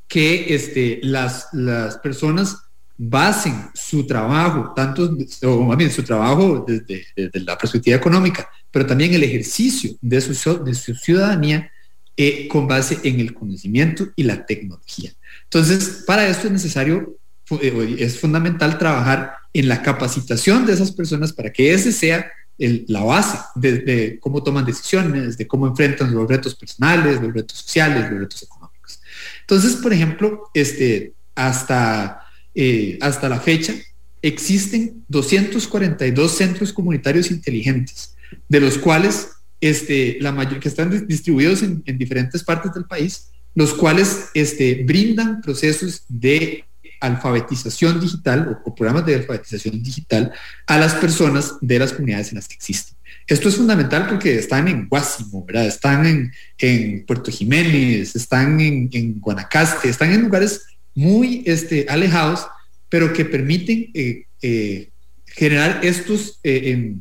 [0.09, 2.64] que este, las, las personas
[3.09, 7.05] basen su trabajo, tanto, o más bien su trabajo desde,
[7.41, 11.71] la perspectiva económica, pero también el ejercicio de su, de su ciudadanía
[12.17, 15.13] eh, con base en el conocimiento y la tecnología.
[15.45, 17.17] Entonces, para esto es necesario,
[17.61, 23.03] eh, es fundamental trabajar en la capacitación de esas personas para que ese sea la
[23.03, 28.21] base de, cómo toman decisiones, de cómo enfrentan los retos personales, los retos sociales, los
[28.21, 29.01] retos económicos.
[29.41, 32.24] Entonces, por ejemplo, este, hasta,
[32.55, 33.75] eh, hasta la fecha
[34.23, 38.15] existen 242 centros comunitarios inteligentes,
[38.49, 39.29] de los cuales
[39.61, 45.41] este, la mayor, que están distribuidos en diferentes partes del país, los cuales este, brindan
[45.41, 46.65] procesos de
[47.01, 50.33] alfabetización digital o, programas de alfabetización digital
[50.67, 52.97] a las personas de las comunidades en las que existen.
[53.27, 55.67] Esto es fundamental porque están en Guásimo, ¿verdad?
[55.67, 60.63] están en, Puerto Jiménez, están en, Guanacaste, están en lugares
[60.95, 62.47] muy este, alejados,
[62.89, 64.91] pero que permiten eh, eh,
[65.27, 66.95] generar estos, eh,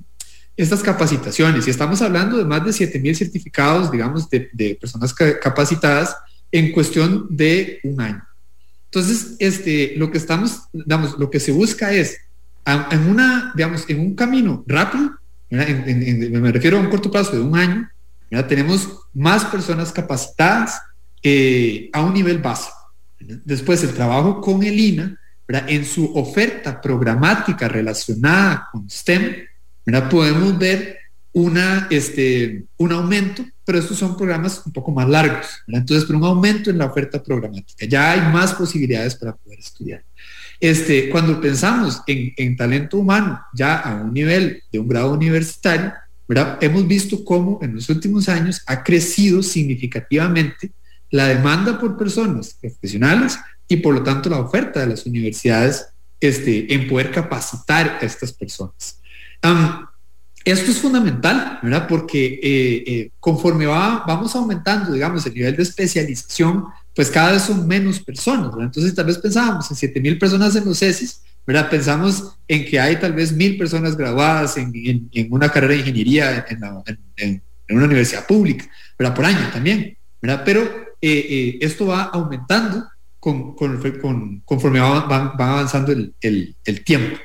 [0.57, 1.67] estas capacitaciones.
[1.67, 6.15] Y estamos hablando de más de 7.000 certificados, digamos, de, personas capacitadas
[6.51, 8.23] en cuestión de un año.
[8.85, 12.17] Entonces, este, lo que estamos, digamos, lo que se busca es
[12.65, 15.11] en una, digamos, en un camino rápido,
[15.49, 17.89] me refiero a un corto plazo de un año,
[18.41, 20.81] tenemos más personas capacitadas
[21.21, 22.75] eh, a un nivel básico.
[23.19, 29.35] Después, el trabajo con el INA, en su oferta programática relacionada con STEM,
[30.09, 30.97] podemos ver
[31.33, 35.47] una, este, un aumento, pero estos son programas un poco más largos.
[35.67, 37.85] Entonces, pero un aumento en la oferta programática.
[37.85, 40.03] Ya hay más posibilidades para poder estudiar.
[40.59, 45.93] Este, cuando pensamos en, en talento humano, ya a un nivel de un grado universitario,
[46.27, 46.57] ¿verdad?
[46.61, 50.71] hemos visto cómo en los últimos años ha crecido significativamente
[51.13, 55.85] la demanda por personas profesionales y por lo tanto la oferta de las universidades
[56.19, 58.99] este, en poder capacitar a estas personas.
[60.43, 61.87] Esto es fundamental, ¿verdad?
[61.87, 67.43] Porque eh, eh, conforme va, vamos aumentando, digamos, el nivel de especialización, pues cada vez
[67.43, 68.65] son menos personas, ¿verdad?
[68.65, 71.69] Entonces tal vez pensábamos en 7 mil personas en los CESIS, ¿verdad?
[71.69, 77.43] Pensamos en que hay tal vez mil personas graduadas en, una carrera de ingeniería en,
[77.69, 78.65] una universidad pública,
[78.97, 79.15] ¿verdad?
[79.15, 80.41] Por año también, ¿verdad?
[80.43, 82.85] Pero eh, esto va aumentando
[83.19, 83.55] con,
[84.45, 87.17] conforme va, avanzando el, el tiempo.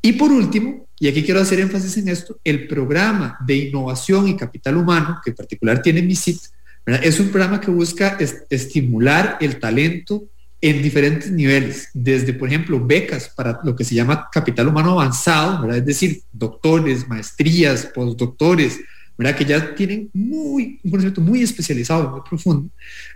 [0.00, 4.36] Y por último, y aquí quiero hacer énfasis en esto, el programa de innovación y
[4.36, 6.38] capital humano, que en particular tiene MISIT,
[6.86, 8.18] es un programa que busca
[8.50, 10.24] estimular el talento
[10.60, 15.68] en diferentes niveles, desde, por ejemplo, becas para lo que se llama capital humano avanzado,
[15.72, 18.78] es decir, doctores, maestrías, postdoctores,
[19.22, 19.38] ¿verdad?
[19.38, 22.68] que ya tienen muy, un conocimiento muy especializado, muy profundo,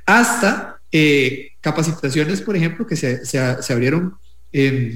[0.04, 4.14] hasta eh, capacitaciones, por ejemplo, que se, se abrieron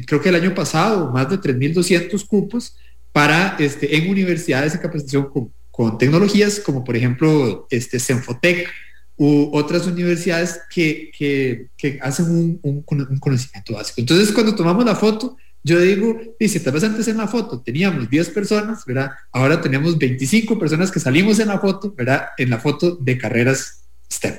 [0.07, 2.77] creo que el año pasado, más de 3.200 cupos
[3.13, 5.51] para, este, en universidades de capacitación con,
[5.97, 8.69] tecnologías como por ejemplo este, Senfotec,
[9.17, 14.01] u otras universidades que, que, hacen un, conocimiento básico.
[14.01, 18.09] Entonces, cuando tomamos la foto, yo digo, dice, tal vez antes en la foto teníamos
[18.09, 19.11] 10 personas, ¿verdad?
[19.31, 22.29] Ahora tenemos 25 personas que salimos en la foto, ¿verdad?
[22.39, 24.37] En la foto de carreras STEM.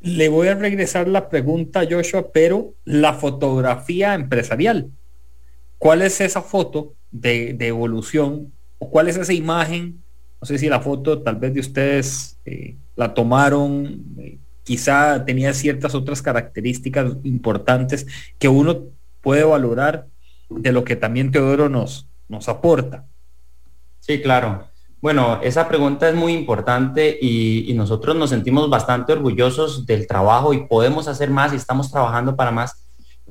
[0.00, 4.90] Le voy a regresar la pregunta, Joshua, pero la fotografía empresarial.
[5.78, 10.02] ¿Cuál es esa foto de, evolución o cuál es esa imagen?
[10.40, 15.52] No sé si la foto tal vez de ustedes eh, la tomaron, eh, quizá tenía
[15.54, 18.06] ciertas otras características importantes
[18.38, 18.86] que uno
[19.20, 20.06] puede valorar
[20.48, 23.06] de lo que también Teodoro nos, nos aporta.
[24.00, 24.70] Sí, claro.
[25.02, 30.66] Bueno, esa pregunta es muy importante y, nosotros nos sentimos bastante orgullosos del trabajo y
[30.66, 32.86] podemos hacer más y estamos trabajando para más.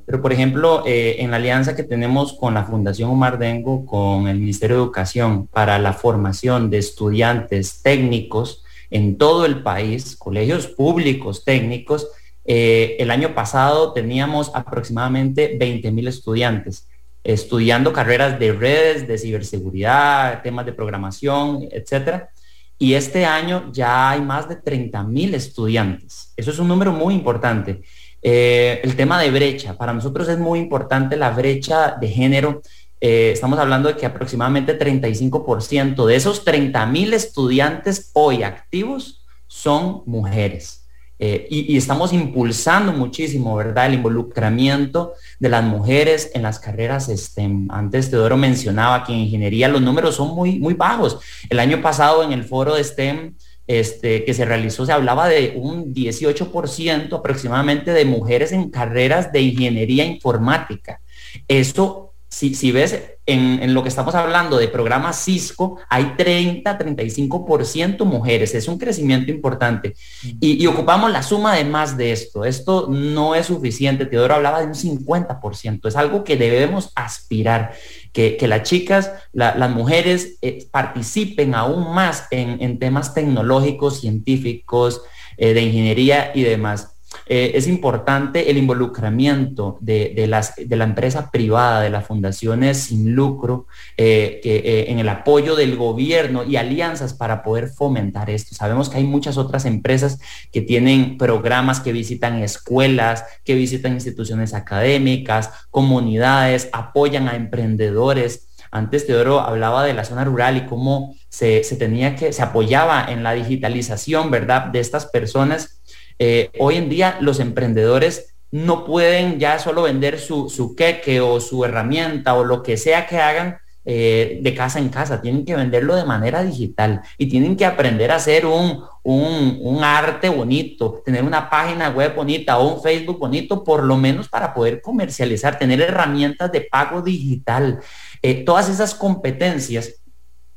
[0.07, 4.27] Pero, por ejemplo, eh, en la alianza que tenemos con la Fundación Omar Dengo, con
[4.27, 10.65] el Ministerio de Educación, para la formación de estudiantes técnicos en todo el país, colegios
[10.65, 12.07] públicos técnicos,
[12.51, 16.87] eh, el año pasado teníamos aproximadamente 20 mil estudiantes
[17.23, 22.31] estudiando carreras de redes, de ciberseguridad, temas de programación, etcétera.
[22.79, 26.33] Y este año ya hay más de 30 mil estudiantes.
[26.35, 27.83] Eso es un número muy importante.
[28.23, 32.63] Eh, el tema de brecha, para nosotros es muy importante la brecha de género.
[32.99, 40.01] Eh, estamos hablando de que aproximadamente 35% de esos 30 mil estudiantes hoy activos son
[40.07, 40.88] mujeres.
[41.21, 43.87] Eh, y, estamos impulsando muchísimo, ¿verdad?
[43.87, 47.67] El involucramiento de las mujeres en las carreras STEM.
[47.69, 51.19] Antes Teodoro mencionaba que en ingeniería los números son muy, muy bajos.
[51.49, 53.35] El año pasado en el foro de STEM
[53.67, 59.41] este, que se realizó se hablaba de un 18% aproximadamente de mujeres en carreras de
[59.41, 61.01] ingeniería informática.
[61.47, 68.53] Esto si, ves en, lo que estamos hablando de programas Cisco, hay 30, 35% mujeres,
[68.53, 69.95] es un crecimiento importante.
[70.39, 72.45] Y, ocupamos la suma de más de esto.
[72.45, 74.05] Esto no es suficiente.
[74.05, 77.73] Teodoro hablaba de un 50%, es algo que debemos aspirar,
[78.13, 85.01] que, las chicas, las mujeres eh, participen aún más en, temas tecnológicos, científicos,
[85.37, 86.98] eh, de ingeniería y demás.
[87.25, 93.13] Eh, es importante el involucramiento de, las, de, la empresa privada, de las fundaciones sin
[93.13, 98.55] lucro, eh, eh, en el apoyo del gobierno y alianzas para poder fomentar esto.
[98.55, 100.19] Sabemos que hay muchas otras empresas
[100.51, 108.47] que tienen programas que visitan escuelas, que visitan instituciones académicas, comunidades, apoyan a emprendedores.
[108.71, 113.05] Antes Teodoro hablaba de la zona rural y cómo se, se tenía que, se apoyaba
[113.09, 114.65] en la digitalización, ¿verdad?
[114.65, 115.78] De estas personas
[116.19, 121.39] eh, hoy en día los emprendedores no pueden ya solo vender su, su, queque o
[121.39, 125.55] su herramienta o lo que sea que hagan eh, de casa en casa, tienen que
[125.55, 131.23] venderlo de manera digital y tienen que aprender a hacer un, un, arte bonito, tener
[131.23, 135.81] una página web bonita o un Facebook bonito, por lo menos para poder comercializar, tener
[135.81, 137.79] herramientas de pago digital.
[138.21, 139.95] Eh, todas esas competencias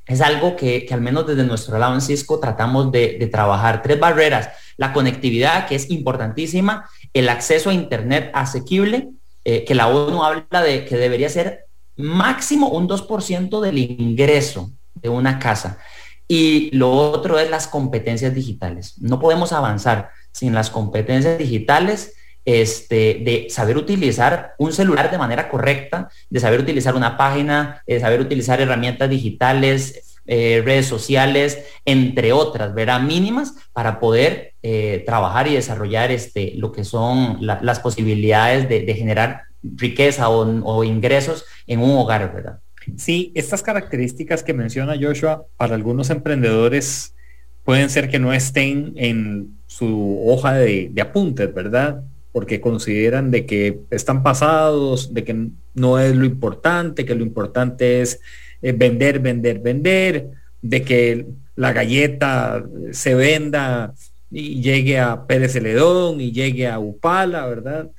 [0.05, 3.83] es algo que, al menos desde nuestro lado en Cisco tratamos de, de trabajar.
[3.83, 4.51] Tres barreras
[4.83, 9.11] la conectividad, que es importantísima, el acceso a Internet asequible,
[9.45, 11.67] eh, que la ONU habla de que debería ser
[11.97, 15.79] máximo un 2% del ingreso de una casa.
[16.27, 18.97] Y lo otro es las competencias digitales.
[19.01, 22.15] No podemos avanzar sin las competencias digitales
[22.45, 28.01] este, de saber utilizar un celular de manera correcta, de saber utilizar una página, de
[28.01, 33.01] saber utilizar herramientas digitales, eh, redes sociales, entre otras, ¿verdad?
[33.01, 39.43] Mínimas para poder eh, trabajar y desarrollar este, lo que son las posibilidades de, generar
[39.65, 42.61] riqueza o, ingresos en un hogar, ¿verdad?
[42.97, 47.17] Sí, estas características que menciona Joshua para algunos emprendedores
[47.65, 52.03] pueden ser que no estén en su hoja de, de apuntes, ¿verdad?
[52.31, 58.03] Porque consideran de que están pasados, de que no es lo importante, que lo importante
[58.03, 58.21] es
[58.63, 60.31] vender, vender, vender,
[60.63, 63.93] de que la galleta se venda
[64.31, 67.91] y llegue a Pérez Celedón y llegue a Upala, ¿verdad?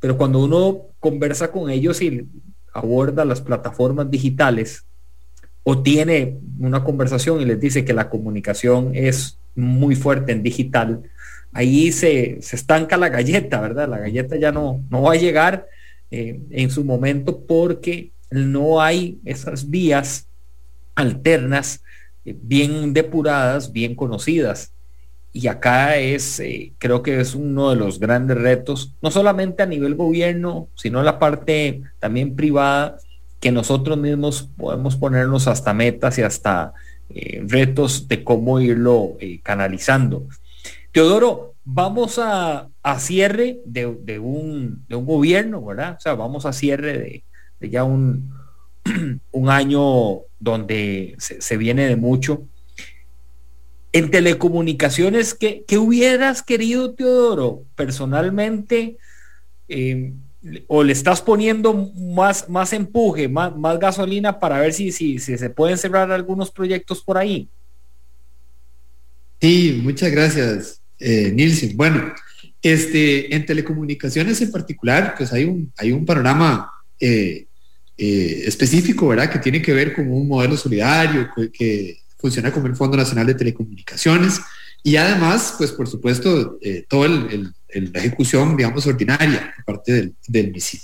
[0.00, 2.26] Pero cuando uno conversa con ellos y
[2.72, 4.84] aborda las plataformas digitales
[5.62, 11.02] o tiene una conversación y les dice que la comunicación es muy fuerte en digital,
[11.52, 13.88] ahí se, estanca la galleta, ¿verdad?
[13.88, 15.66] La galleta ya no, no va a llegar
[16.10, 20.28] eh, en su momento porque no hay esas vías
[20.94, 21.82] alternas
[22.24, 24.72] eh, bien depuradas, bien conocidas.
[25.32, 29.66] Y acá es, eh, creo que es uno de los grandes retos, no solamente a
[29.66, 32.96] nivel gobierno, sino la parte también privada,
[33.38, 36.72] que nosotros mismos podemos ponernos hasta metas y hasta
[37.10, 40.26] eh, retos de cómo irlo canalizando.
[40.90, 45.96] Teodoro, vamos a, cierre de, un, gobierno, ¿verdad?
[45.98, 47.24] O sea, vamos a cierre de,
[47.60, 48.32] ya un,
[49.32, 52.46] un, año donde se, viene de mucho.
[53.92, 58.98] En telecomunicaciones, ¿qué, hubieras querido, Teodoro, personalmente?
[59.68, 60.12] Eh,
[60.66, 65.36] o le estás poniendo más, más empuje, más, más gasolina para ver si, si, si
[65.36, 67.48] se pueden cerrar algunos proyectos por ahí.
[69.40, 71.76] Sí, muchas gracias, eh, Nilsen.
[71.76, 72.12] Bueno,
[72.62, 77.46] este, en telecomunicaciones en particular, pues hay un, hay un panorama eh,
[78.00, 79.28] eh, específico, ¿verdad?
[79.28, 83.34] Que tiene que ver con un modelo solidario que, funciona como el Fondo Nacional de
[83.34, 84.40] Telecomunicaciones
[84.82, 87.52] y además, pues por supuesto, eh, toda el,
[87.92, 90.82] la ejecución, digamos, ordinaria parte del, del MISIT.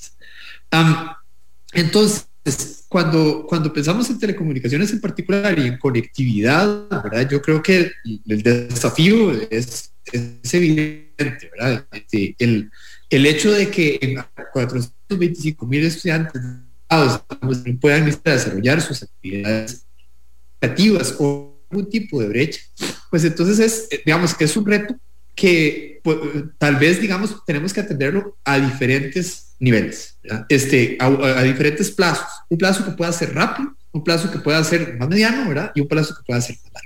[1.72, 7.28] entonces, cuando, cuando pensamos en telecomunicaciones en particular y en conectividad, ¿verdad?
[7.28, 7.92] Yo creo que
[8.26, 9.92] el, desafío es,
[10.52, 11.86] evidente, ¿verdad?
[11.92, 12.70] Este, el,
[13.10, 16.42] el hecho de que en 425 mil estudiantes
[17.80, 19.86] puedan desarrollar sus actividades
[20.60, 22.60] creativas o algún tipo de brecha,
[23.10, 23.58] pues entonces
[23.90, 24.96] es, digamos que es un reto
[25.34, 26.18] que pues,
[26.58, 30.18] tal vez, digamos, tenemos que atenderlo a diferentes niveles,
[30.48, 32.26] este, a, diferentes plazos.
[32.48, 35.72] Un plazo que pueda ser rápido, un plazo que pueda ser más mediano, ¿verdad?
[35.74, 36.83] Y un plazo que pueda ser más.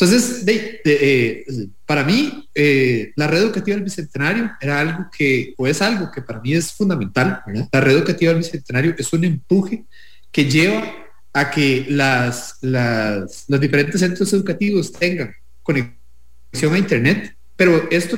[0.00, 1.44] Entonces, eh,
[1.84, 6.22] para mí, eh, la red educativa del Bicentenario era algo que, o es algo que
[6.22, 7.42] para mí es fundamental.
[7.72, 9.86] La red educativa del Bicentenario es un empuje
[10.30, 10.84] que lleva
[11.32, 15.34] a que las, los diferentes centros educativos tengan
[15.64, 18.16] conexión a Internet, pero esto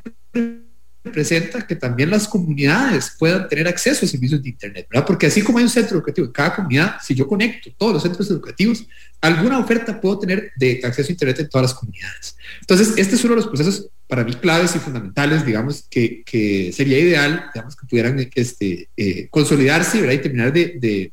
[1.10, 5.06] representa que también las comunidades puedan tener acceso a servicios de Internet, ¿verdad?
[5.06, 8.02] Porque así como hay un centro educativo en cada comunidad, si yo conecto todos los
[8.02, 8.86] centros educativos,
[9.20, 12.36] alguna oferta puedo tener de acceso a Internet en todas las comunidades.
[12.60, 16.98] Entonces, este es uno de los procesos para mí claves y fundamentales, digamos, que, sería
[16.98, 21.12] ideal, digamos, que pudieran este, eh, consolidarse y terminar de, de,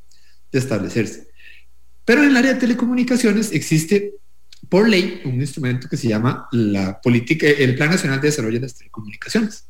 [0.51, 1.27] de establecerse.
[2.05, 4.13] Pero en el área de telecomunicaciones existe
[4.69, 8.65] por ley un instrumento que se llama la política, el Plan Nacional de Desarrollo de
[8.65, 9.66] las Telecomunicaciones,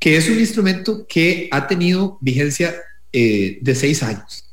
[0.00, 2.74] que es un instrumento que ha tenido vigencia
[3.12, 4.52] eh, de seis años.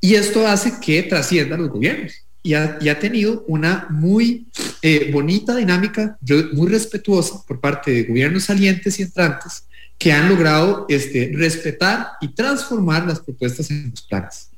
[0.00, 2.12] Y esto hace que trascienda los gobiernos
[2.44, 4.46] y ha, tenido una muy
[4.82, 6.18] eh, bonita dinámica,
[6.52, 9.64] muy respetuosa por parte de gobiernos salientes y entrantes
[9.98, 14.52] que han logrado este, respetar y transformar las propuestas en los planes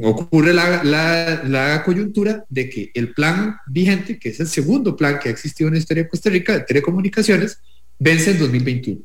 [0.00, 5.32] ocurre la, coyuntura de que el plan vigente, que es el segundo plan que ha
[5.32, 7.58] existido en la historia de Costa Rica de telecomunicaciones,
[7.98, 9.00] vence en 2021.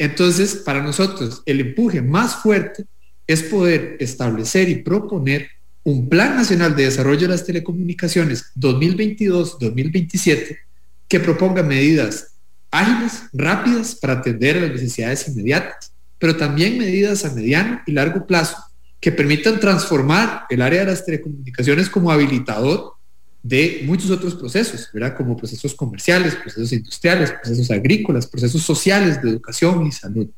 [0.00, 2.86] Entonces, para nosotros, el empuje más fuerte
[3.26, 5.50] es poder establecer y proponer
[5.82, 10.56] un Plan Nacional de Desarrollo de las Telecomunicaciones 2022-2027
[11.06, 12.28] que proponga medidas
[12.70, 18.56] ágiles, rápidas para atender las necesidades inmediatas, pero también medidas a mediano y largo plazo
[19.00, 22.94] que permitan transformar el área de las telecomunicaciones como habilitador
[23.42, 25.16] de muchos otros procesos, ¿verdad?
[25.16, 30.28] Como procesos comerciales, procesos industriales, procesos agrícolas, procesos sociales de educación y salud.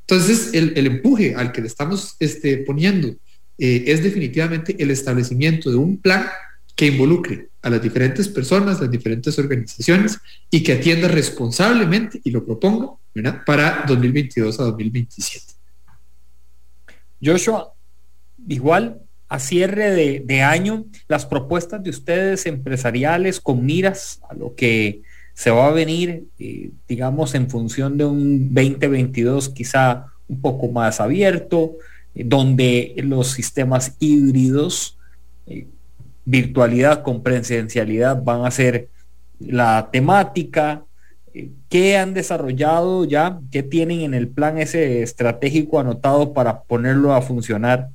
[0.00, 3.08] Entonces, el, empuje al que le estamos este, poniendo
[3.58, 6.26] eh, es definitivamente el establecimiento de un plan
[6.74, 10.18] que involucre a las diferentes personas, las diferentes organizaciones
[10.50, 12.92] y que atienda responsablemente y lo proponga
[13.44, 15.54] para 2022 a 2027.
[17.22, 17.72] Joshua,
[18.46, 25.02] igual a cierre de, año, las propuestas de ustedes empresariales con miras a lo que
[25.34, 31.00] se va a venir, eh, digamos, en función de un 2022 quizá un poco más
[31.00, 31.76] abierto,
[32.14, 34.98] eh, donde los sistemas híbridos,
[35.46, 35.66] eh,
[36.24, 38.88] virtualidad con presencialidad van a ser
[39.38, 40.84] la temática,
[41.68, 43.38] ¿Qué han desarrollado ya?
[43.52, 47.90] ¿Qué tienen en el plan ese estratégico anotado para ponerlo a funcionar?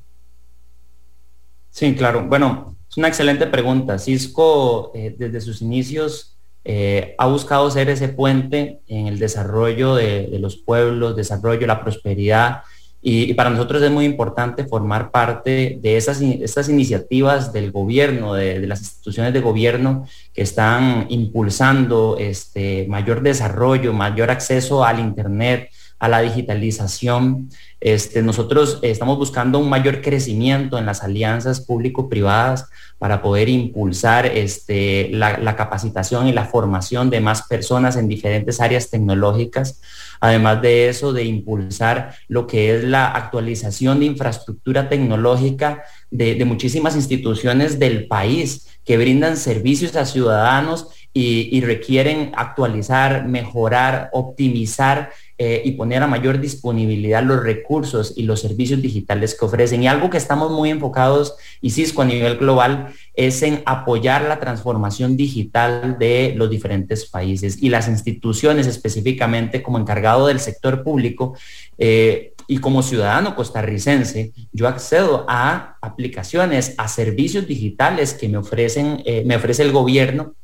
[1.74, 2.28] Sí, claro.
[2.28, 3.98] Bueno, es una excelente pregunta.
[3.98, 10.28] Cisco eh, desde sus inicios eh, ha buscado ser ese puente en el desarrollo de,
[10.28, 12.62] de los pueblos, desarrollo, la prosperidad
[13.06, 18.66] y, para nosotros es muy importante formar parte de esas estas iniciativas del gobierno, de,
[18.66, 25.70] las instituciones de gobierno que están impulsando este mayor desarrollo, mayor acceso al Internet,
[26.04, 27.50] a la digitalización.
[27.80, 35.10] Este, nosotros estamos buscando un mayor crecimiento en las alianzas público-privadas para poder impulsar este,
[35.14, 39.80] la, capacitación y la formación de más personas en diferentes áreas tecnológicas
[40.24, 46.96] Además de eso, de impulsar lo que es la actualización de infraestructura tecnológica de, muchísimas
[46.96, 55.72] instituciones del país que brindan servicios a ciudadanos y, requieren actualizar, mejorar, optimizar eh, y
[55.72, 59.82] poner a mayor disponibilidad los recursos y los servicios digitales que ofrecen.
[59.82, 64.40] Y algo que estamos muy enfocados, y Cisco a nivel global, es en apoyar la
[64.40, 71.36] transformación digital de los diferentes países y las instituciones específicamente como encargado del sector público.
[71.78, 79.02] Eh, y como ciudadano costarricense, yo accedo a aplicaciones, a servicios digitales que me ofrecen,
[79.06, 80.36] eh, me ofrece el gobierno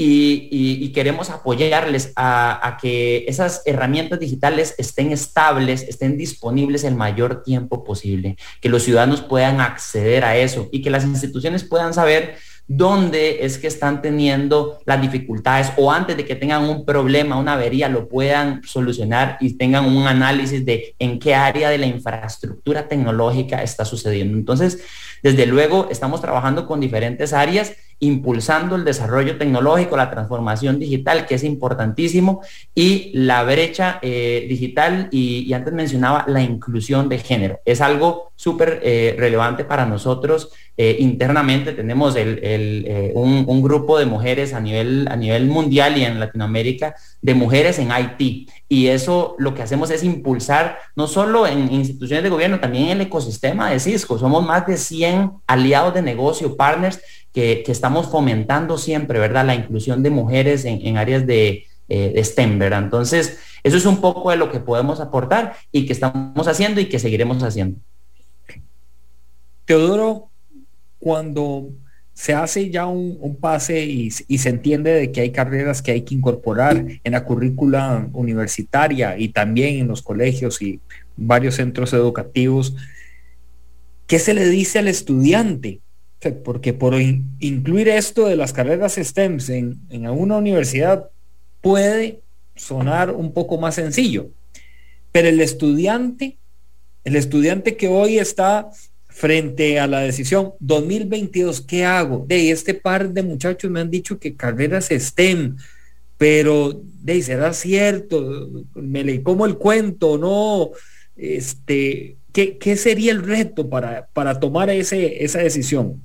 [0.00, 7.82] y, queremos apoyarles a, que esas herramientas digitales estén estables, estén disponibles el mayor tiempo
[7.82, 12.36] posible, que los ciudadanos puedan acceder a eso y que las instituciones puedan saber
[12.68, 17.54] dónde es que están teniendo las dificultades o antes de que tengan un problema, una
[17.54, 22.86] avería, lo puedan solucionar y tengan un análisis de en qué área de la infraestructura
[22.86, 24.36] tecnológica está sucediendo.
[24.36, 24.80] Entonces,
[25.22, 31.34] desde luego, estamos trabajando con diferentes áreas impulsando el desarrollo tecnológico, la transformación digital, que
[31.34, 32.42] es importantísimo,
[32.74, 37.60] y la brecha eh, digital, y, antes mencionaba la inclusión de género.
[37.64, 40.50] Es algo súper eh, relevante para nosotros.
[40.76, 42.14] Eh, internamente tenemos
[43.14, 47.90] un, grupo de mujeres a nivel, a nivel mundial y en Latinoamérica de mujeres en
[47.90, 48.48] IT.
[48.68, 52.90] Y eso lo que hacemos es impulsar no solo en instituciones de gobierno, también en
[52.92, 54.18] el ecosistema de Cisco.
[54.18, 57.00] Somos más de 100 aliados de negocio, partners
[57.32, 59.46] que, estamos fomentando siempre, ¿verdad?
[59.46, 62.84] La inclusión de mujeres en, áreas de, eh, STEM, ¿verdad?
[62.84, 66.88] Entonces, eso es un poco de lo que podemos aportar y que estamos haciendo y
[66.88, 67.78] que seguiremos haciendo.
[69.64, 70.30] Teodoro,
[70.98, 71.70] cuando
[72.18, 76.16] se hace ya un, pase y, se entiende de que hay carreras que hay que
[76.16, 80.80] incorporar en la currícula universitaria y también en los colegios y
[81.16, 82.74] varios centros educativos,
[84.08, 85.80] ¿qué se le dice al estudiante?
[86.44, 86.94] Porque por
[87.38, 91.10] incluir esto de las carreras STEM en, en una universidad
[91.60, 92.20] puede
[92.56, 94.30] sonar un poco más sencillo,
[95.12, 96.36] pero el estudiante,
[97.04, 98.70] el estudiante que hoy está
[99.08, 102.24] frente a la decisión 2022, ¿qué hago?
[102.26, 105.56] De este par de muchachos me han dicho que carreras STEM,
[106.16, 110.70] pero de será cierto, me leí como el cuento, no,
[111.16, 116.02] este, ¿qué, ¿qué, sería el reto para, para tomar ese, esa decisión?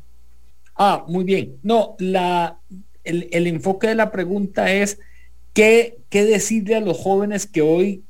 [0.76, 1.58] Ah, muy bien.
[1.64, 2.60] No, la,
[3.04, 5.00] el, enfoque de la pregunta es
[5.54, 8.04] ¿qué, qué decirle a los jóvenes que hoy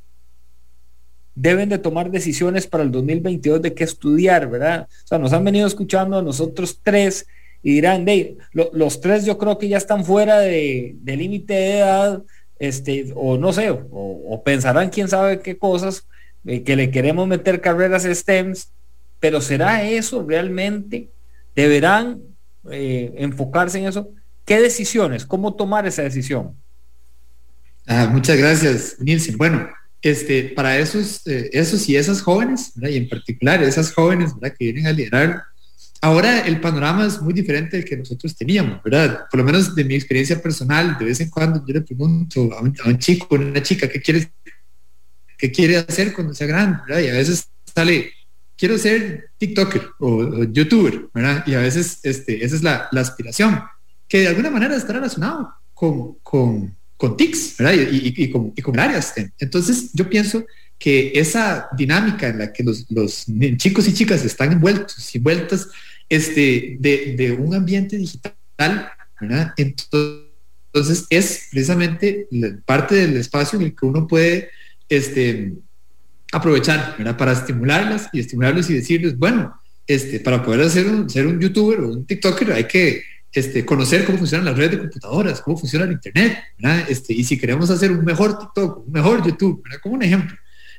[1.35, 4.87] deben de tomar decisiones para el 2022 de qué estudiar, ¿verdad?
[5.03, 7.25] O sea, nos han venido escuchando a nosotros tres
[7.63, 12.23] y dirán, de, los tres yo creo que ya están fuera de, límite de edad,
[12.59, 16.05] este, o no sé, o, pensarán quién sabe qué cosas,
[16.45, 18.69] eh, que le queremos meter carreras STEMs,
[19.21, 21.07] pero ¿será eso realmente?
[21.55, 22.19] ¿Deberán
[22.71, 24.09] eh, enfocarse en eso.
[24.45, 25.25] ¿Qué decisiones?
[25.25, 26.55] ¿Cómo tomar esa decisión?
[27.87, 29.37] Ah, muchas gracias, Nielsen.
[29.37, 29.69] Bueno,
[30.01, 34.87] este, para esos, eh, esos y esas jóvenes, y en particular esas jóvenes que vienen
[34.87, 35.43] a liderar,
[36.01, 39.25] ahora el panorama es muy diferente del que nosotros teníamos, ¿verdad?
[39.31, 42.61] Por lo menos de mi experiencia personal, de vez en cuando yo le pregunto a
[42.61, 44.29] un, chico, a una chica, ¿qué quiere,
[45.37, 46.81] qué quiere hacer cuando sea grande?
[46.89, 48.11] Y a veces sale
[48.57, 51.43] quiero ser TikToker o, YouTuber, ¿verdad?
[51.45, 53.61] Y a veces este, esa es la, aspiración,
[54.07, 57.73] que de alguna manera está relacionado con, con, con TICs, ¿verdad?
[57.91, 59.13] Y, con, y áreas.
[59.39, 60.45] Entonces, yo pienso
[60.77, 62.85] que esa dinámica en la que los,
[63.57, 65.69] chicos y chicas están envueltos y vueltas
[66.09, 68.35] este, de, de un ambiente digital,
[69.19, 69.53] ¿verdad?
[69.57, 72.27] Entonces, es precisamente
[72.65, 74.49] parte del espacio en el que uno puede
[74.89, 75.53] este,
[76.33, 79.53] aprovechar para estimularlas y estimularlos y decirles, bueno,
[79.85, 84.03] este, para poder hacer un, ser un youtuber o un TikToker hay que este, conocer
[84.03, 86.39] cómo funcionan las redes de computadoras, cómo funciona el Internet,
[86.89, 90.35] Este, y si queremos hacer un mejor TikTok, un mejor YouTube, como un ejemplo.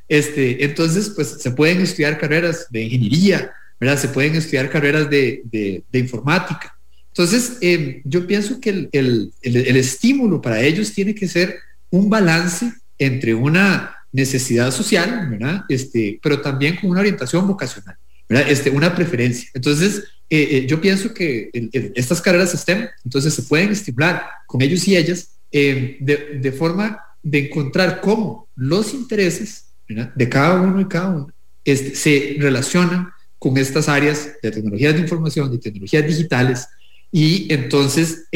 [0.08, 3.98] Este, entonces, pues se pueden estudiar carreras de ingeniería, ¿verdad?
[3.98, 6.76] se pueden estudiar carreras de, de, informática.
[7.08, 11.58] Entonces, em, yo pienso que el, el, el estímulo para ellos tiene que ser
[11.90, 15.64] un balance entre una necesidad social, ¿verdad?
[15.68, 17.96] Este, pero también con una orientación vocacional,
[18.28, 18.48] ¿verdad?
[18.48, 19.50] Este, una preferencia.
[19.52, 21.50] Entonces, eh, eh, yo pienso que
[21.94, 27.46] estas carreras STEM, entonces se pueden estimular con ellos y ellas eh, de, forma de
[27.46, 31.28] encontrar cómo los intereses de cada uno y cada uno
[31.64, 33.10] este, se relacionan
[33.40, 36.68] con estas áreas de tecnologías de información, de tecnologías digitales,
[37.10, 38.26] y entonces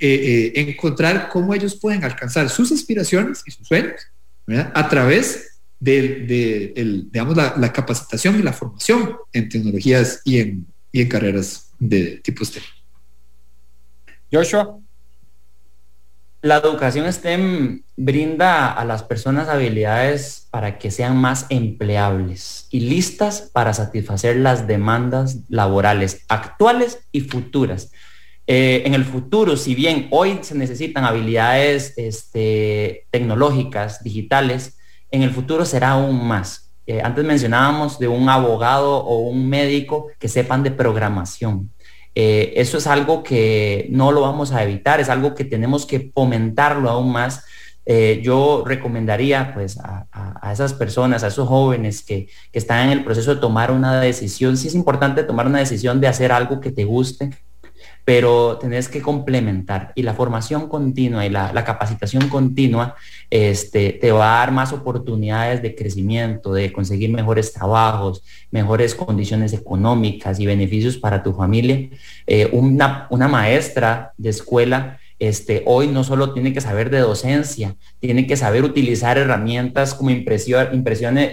[0.00, 4.00] encontrar cómo ellos pueden alcanzar sus aspiraciones y sus sueños
[4.46, 6.72] a través de,
[7.10, 12.44] digamos, la, capacitación y la formación en tecnologías y en, y en carreras de tipo
[12.44, 12.62] STEM.
[14.32, 14.78] Joshua.
[16.42, 23.50] La educación STEM brinda a las personas habilidades para que sean más empleables y listas
[23.52, 27.92] para satisfacer las demandas laborales actuales y futuras.
[28.46, 34.76] Eh, en el futuro, si bien hoy se necesitan habilidades este, tecnológicas, digitales,
[35.10, 36.70] en el futuro será aún más.
[36.86, 41.70] Eh, antes mencionábamos de un abogado o un médico que sepan de programación.
[42.14, 46.12] Eh, eso es algo que no lo vamos a evitar, es algo que tenemos que
[46.14, 47.44] fomentarlo aún más.
[48.22, 53.34] Yo recomendaría pues a, esas personas, a esos jóvenes que, que, están en el proceso
[53.34, 56.84] de tomar una decisión, sí es importante tomar una decisión de hacer algo que te
[56.84, 57.28] guste,
[58.04, 62.94] pero tenés que complementar y la formación continua y la, capacitación continua
[63.30, 69.54] este, te va a dar más oportunidades de crecimiento, de conseguir mejores trabajos, mejores condiciones
[69.54, 71.88] económicas y beneficios para tu familia.
[72.26, 77.76] Eh, una, una maestra de escuela este, hoy no solo tiene que saber de docencia,
[78.00, 80.74] tiene que saber utilizar herramientas como impresiones,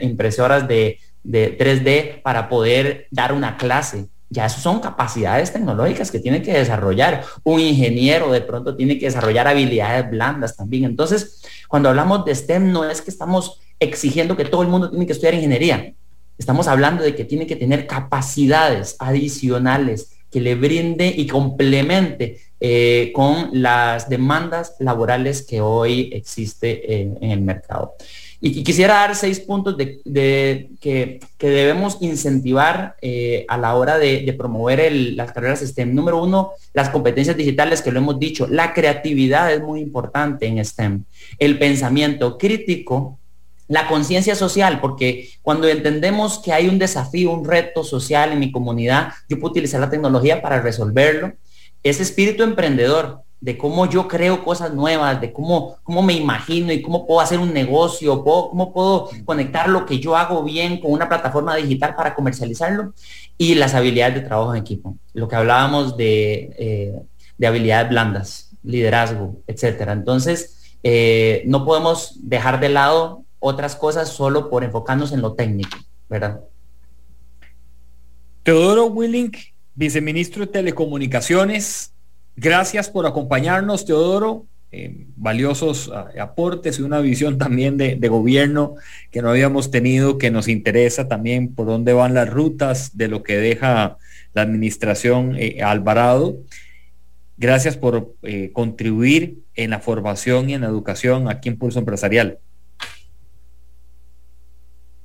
[0.04, 6.42] impresoras de, de 3D para poder dar una clase ya son capacidades tecnológicas que tiene
[6.42, 7.26] que desarrollar.
[7.44, 10.86] Un ingeniero de pronto tiene que desarrollar habilidades blandas también.
[10.86, 15.06] Entonces, cuando hablamos de STEM, no es que estamos exigiendo que todo el mundo tiene
[15.06, 15.94] que estudiar ingeniería.
[16.38, 23.12] Estamos hablando de que tiene que tener capacidades adicionales que le brinde y complemente eh,
[23.14, 27.96] con las demandas laborales que hoy existe en el mercado.
[28.44, 30.02] Y, quisiera dar seis puntos de,
[30.82, 35.94] que, debemos incentivar eh, a la hora de, promover las carreras STEM.
[35.94, 38.48] Número uno, las competencias digitales, que lo hemos dicho.
[38.48, 41.04] La creatividad es muy importante en STEM.
[41.38, 43.20] El pensamiento crítico,
[43.68, 48.52] la conciencia social, porque cuando entendemos que hay un desafío, un reto social en mi
[48.52, 51.34] comunidad, yo puedo utilizar la tecnología para resolverlo.
[51.84, 56.82] Ese espíritu emprendedor, de cómo yo creo cosas nuevas, de cómo, cómo me imagino y
[56.82, 61.10] cómo puedo hacer un negocio, cómo puedo conectar lo que yo hago bien con una
[61.10, 62.94] plataforma digital para comercializarlo
[63.40, 64.96] y las habilidades de trabajo en equipo.
[65.14, 67.02] Lo que hablábamos de, eh,
[67.36, 69.94] de habilidades blandas, liderazgo, etcétera.
[69.94, 75.78] Entonces, eh, no podemos dejar de lado otras cosas solo por enfocarnos en lo técnico,
[76.08, 76.42] ¿verdad?
[78.44, 79.38] Teodoro Willink,
[79.74, 81.91] viceministro de Telecomunicaciones,
[82.36, 84.46] Gracias por acompañarnos, Teodoro.
[84.74, 88.76] Eh, valiosos ah, aportes y una visión también de, gobierno
[89.12, 93.22] que no habíamos tenido, que nos interesa también por dónde van las rutas de lo
[93.22, 93.98] que deja
[94.34, 96.38] la administración eh, Alvarado.
[97.36, 102.40] Gracias por eh, contribuir en la formación y en la educación aquí en Pulso Empresarial.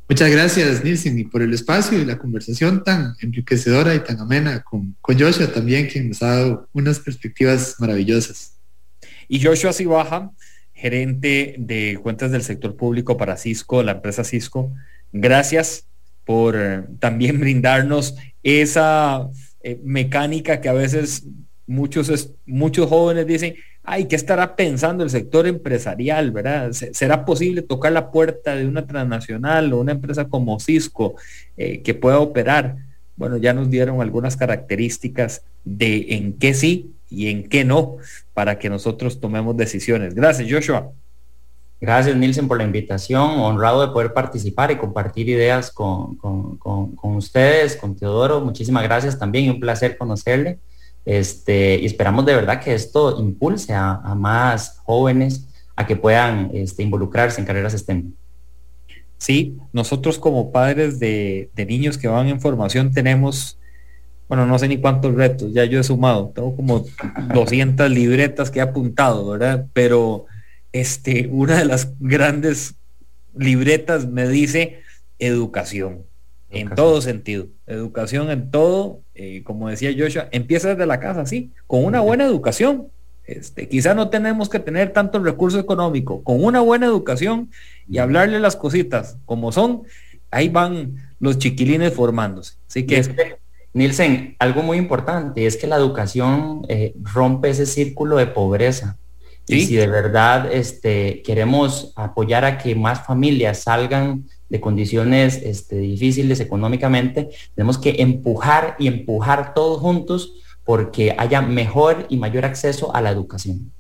[0.09, 4.62] Muchas gracias, Nielsen, y por el espacio y la conversación tan enriquecedora y tan amena
[4.62, 8.57] con, con Joshua también, quien nos ha dado unas perspectivas maravillosas.
[9.26, 10.30] Y Joshua Sibaja,
[10.72, 14.72] gerente de cuentas del sector público para Cisco, la empresa Cisco,
[15.12, 15.86] gracias
[16.24, 19.28] por eh, también brindarnos esa
[19.62, 21.24] eh, mecánica que a veces
[21.66, 23.57] muchos, muchos jóvenes dicen,
[23.87, 26.72] ay, ¿qué estará pensando el sector empresarial, verdad?
[26.72, 31.14] ¿Será posible tocar la puerta de una transnacional o una empresa como Cisco
[31.57, 32.76] eh, que pueda operar?
[33.16, 37.99] Bueno, ya nos dieron algunas características de en qué sí y en qué no
[38.34, 40.14] para que nosotros tomemos decisiones.
[40.14, 40.91] Gracias, Joshua.
[41.80, 43.39] Gracias, Nielsen, por la invitación.
[43.39, 48.41] Honrado de poder participar y compartir ideas con, con ustedes, con Teodoro.
[48.41, 50.59] Muchísimas gracias también y un placer conocerle.
[51.07, 55.46] Este, y esperamos de verdad que esto impulse a, más jóvenes
[55.76, 58.12] a que puedan este, involucrarse en carreras STEM.
[59.16, 63.57] Sí, nosotros como padres de, niños que van en formación tenemos,
[64.28, 66.84] bueno, no sé ni cuántos retos, ya yo he sumado, tengo como
[67.32, 69.68] 200 libretas que he apuntado, ¿verdad?
[69.72, 70.26] Pero
[70.72, 72.74] este, una de las grandes
[73.34, 74.80] libretas me dice
[75.20, 76.04] educación
[76.51, 77.47] en todo sentido.
[77.66, 82.24] Educación en todo, eh, como decía Joshua, empieza desde la casa, sí, con una buena
[82.24, 82.88] educación.
[83.24, 87.51] Este, quizá no tenemos que tener tanto recurso económico, con una buena educación
[87.88, 89.82] y hablarle las cositas como son,
[90.30, 92.55] ahí van los chiquilines formándose.
[92.68, 93.38] Así que,
[93.72, 98.97] Nielsen, algo muy importante es que la educación eh, rompe ese círculo de pobreza.
[99.49, 105.76] Y si de verdad este, queremos apoyar a que más familias salgan de condiciones este,
[105.76, 110.32] difíciles económicamente, tenemos que empujar y empujar todos juntos
[110.64, 113.72] porque haya mejor y mayor acceso a la educación.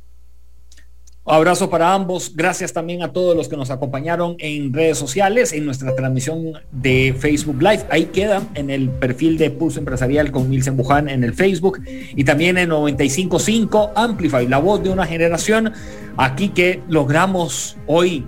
[1.28, 2.36] Abrazo para ambos.
[2.36, 7.16] Gracias también a todos los que nos acompañaron en redes sociales, en nuestra transmisión de
[7.18, 7.82] Facebook Live.
[7.90, 11.80] Ahí queda en el perfil de Pulso Empresarial con Nilsen Buján en el Facebook
[12.14, 15.72] y también en 955 Amplify, la voz de una generación.
[16.16, 18.24] Aquí que logramos hoy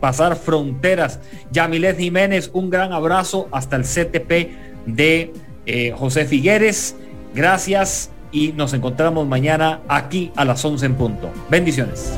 [0.00, 1.20] traspasar fronteras.
[1.52, 5.32] Yamilet Jiménez, un gran abrazo hasta el CTP de
[5.66, 6.96] eh, José Figueres.
[7.34, 11.30] Gracias y nos encontramos mañana aquí a las 11 en punto.
[11.50, 12.12] Bendiciones.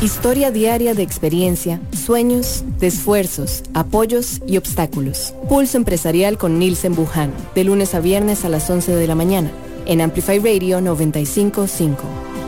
[0.00, 5.34] Historia diaria de experiencia, sueños, de esfuerzos, apoyos y obstáculos.
[5.46, 9.50] Pulso empresarial con Nielsen Buján, de lunes a viernes a las 11 de la mañana,
[9.84, 12.39] en Amplify Radio 955.